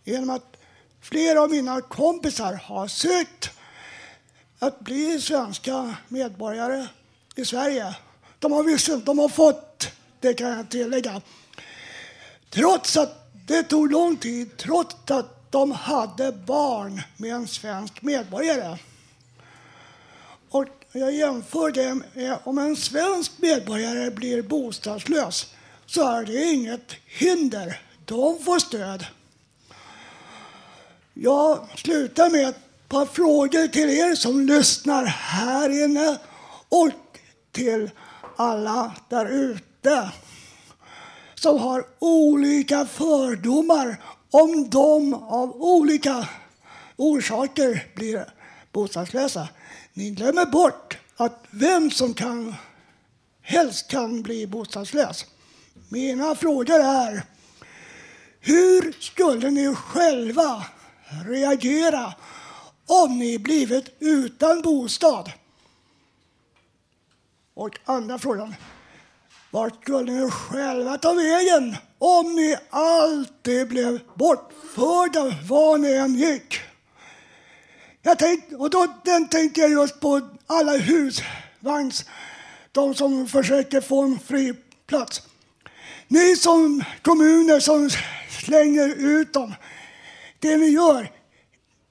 [0.04, 0.58] genom att
[1.02, 3.55] flera av mina kompisar har sökt
[4.60, 6.88] att bli svenska medborgare
[7.36, 7.96] i Sverige.
[8.40, 9.88] De har, visst, de har fått,
[10.20, 11.22] det kan jag tillägga,
[12.56, 18.78] Trots att det tog lång tid, trots att de hade barn med en svensk medborgare.
[20.50, 25.54] Och jag jämför det med om en svensk medborgare blir bostadslös
[25.86, 27.82] så är det inget hinder.
[28.06, 29.06] De får stöd.
[31.14, 32.60] Jag slutar med att
[32.96, 36.18] par frågor till er som lyssnar här inne
[36.70, 36.90] och
[37.52, 37.92] till
[38.36, 40.12] alla där ute
[41.36, 46.28] som har olika fördomar om de av olika
[46.96, 48.26] orsaker blir
[48.72, 49.48] bostadslösa.
[49.94, 52.56] Ni glömmer bort att vem som kan
[53.42, 55.26] helst kan bli bostadslös.
[55.90, 57.24] Mina frågor är
[58.40, 60.66] hur skulle ni själva
[61.26, 62.14] reagera
[62.86, 65.32] om ni blivit utan bostad?
[67.54, 68.56] Och andra frågan.
[69.52, 76.60] Vart skulle ni själva ta vägen om ni alltid blev bortförda var ni än gick?
[78.02, 82.06] Jag tänk, och då, den tänker jag just på alla husvagns,
[82.72, 84.54] de som försöker få en fri
[84.88, 85.22] plats.
[86.08, 87.90] Ni som kommuner som
[88.30, 89.54] slänger ut dem,
[90.40, 91.12] det ni gör,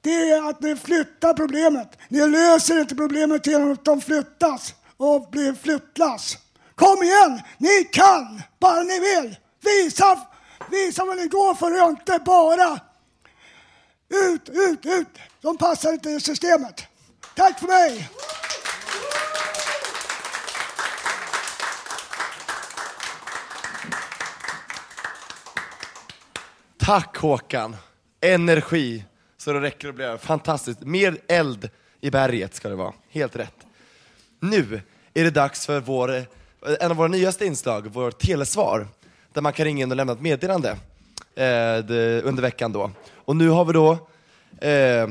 [0.05, 1.99] det är att ni flyttar problemet.
[2.09, 6.39] Ni löser inte problemet genom att de flyttas och blir flyttlass.
[6.75, 9.37] Kom igen, ni kan, bara ni vill.
[9.65, 10.21] Visa,
[10.71, 12.81] visa vad ni går för och inte bara
[14.09, 15.09] ut, ut, ut.
[15.41, 16.87] De passar inte i systemet.
[17.35, 18.11] Tack för mig.
[26.79, 27.77] Tack Håkan!
[28.21, 29.05] Energi
[29.45, 30.17] så det räcker att bli över.
[30.17, 30.81] Fantastiskt.
[30.81, 31.71] Mer eld
[32.01, 32.93] i berget ska det vara.
[33.11, 33.67] Helt rätt.
[34.41, 34.81] Nu
[35.15, 36.11] är det dags för vår,
[36.81, 38.87] en av våra nyaste inslag, vår telesvar,
[39.33, 40.71] där man kan ringa in och lämna ett meddelande
[41.35, 42.91] eh, det, under veckan då.
[43.15, 43.93] Och nu har vi då
[44.69, 45.09] eh,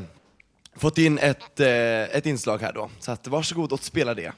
[0.75, 4.33] fått in ett, eh, ett inslag här då, så att varsågod och spela det.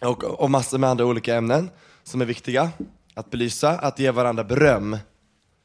[0.00, 1.70] och, och massor med andra olika ämnen
[2.04, 2.70] som är viktiga
[3.14, 4.98] att belysa, att ge varandra beröm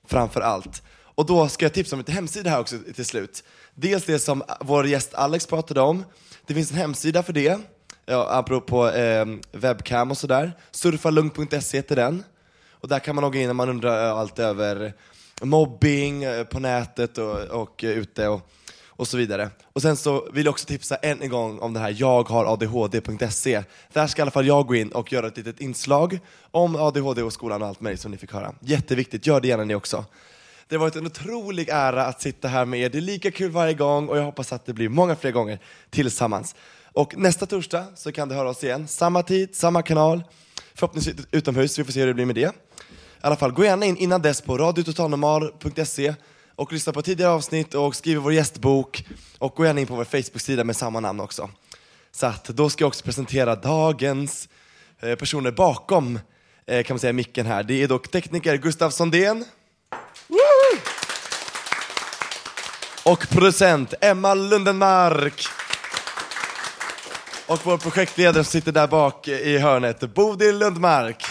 [0.07, 0.83] framför allt.
[1.15, 3.43] Och då ska jag tipsa om lite hemsida här också till slut.
[3.75, 6.03] Dels det som vår gäst Alex pratade om.
[6.47, 7.59] Det finns en hemsida för det,
[8.05, 10.51] ja, apropå eh, webcam och sådär.
[10.71, 12.23] Surfalugnt.se heter den.
[12.71, 14.93] Och där kan man logga in när man undrar allt över
[15.41, 18.49] mobbing eh, på nätet och, och eh, ute och,
[18.87, 19.49] och så vidare.
[19.73, 23.63] Och sen så vill jag också tipsa än en gång om det här jagharadhd.se.
[23.93, 26.19] Där ska i alla fall jag gå in och göra ett litet inslag
[26.51, 28.53] om ADHD och skolan och allt möjligt som ni fick höra.
[28.59, 30.05] Jätteviktigt, gör det gärna ni också.
[30.67, 32.89] Det har varit en otrolig ära att sitta här med er.
[32.89, 35.59] Det är lika kul varje gång och jag hoppas att det blir många fler gånger
[35.89, 36.55] tillsammans.
[36.93, 38.87] Och nästa torsdag så kan du höra oss igen.
[38.87, 40.23] Samma tid, samma kanal.
[40.73, 42.41] Förhoppningsvis utomhus, vi får se hur det blir med det.
[42.41, 42.51] I
[43.21, 46.13] alla fall, gå gärna in innan dess på radiototalnormal.se
[46.55, 49.05] och lyssna på tidigare avsnitt och skriv vår gästbok
[49.37, 51.49] och gå gärna in på vår Facebook-sida med samma namn också.
[52.11, 54.49] Så att då ska jag också presentera dagens
[54.99, 56.19] eh, personer bakom
[56.65, 57.63] eh, kan man säga micken här.
[57.63, 59.45] Det är dock tekniker Gustav Sondén.
[63.05, 65.45] Och producent Emma Lundenmark.
[67.47, 71.25] Och vår projektledare som sitter där bak i hörnet, Bodil Lundmark.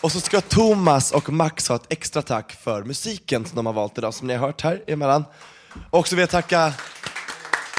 [0.00, 3.72] Och så ska Thomas och Max ha ett extra tack för musiken som de har
[3.72, 5.24] valt idag, som ni har hört här emellan.
[5.90, 6.72] Och så vill jag tacka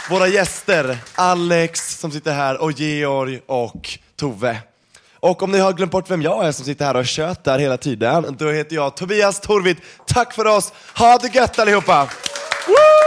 [0.10, 4.62] våra gäster, Alex som sitter här och Georg och Tove.
[5.26, 7.78] Och om ni har glömt bort vem jag är som sitter här och tjötar hela
[7.78, 9.78] tiden, då heter jag Tobias Torvik.
[10.08, 10.74] Tack för oss.
[10.98, 12.10] Ha det gött allihopa!
[12.68, 13.05] Woo!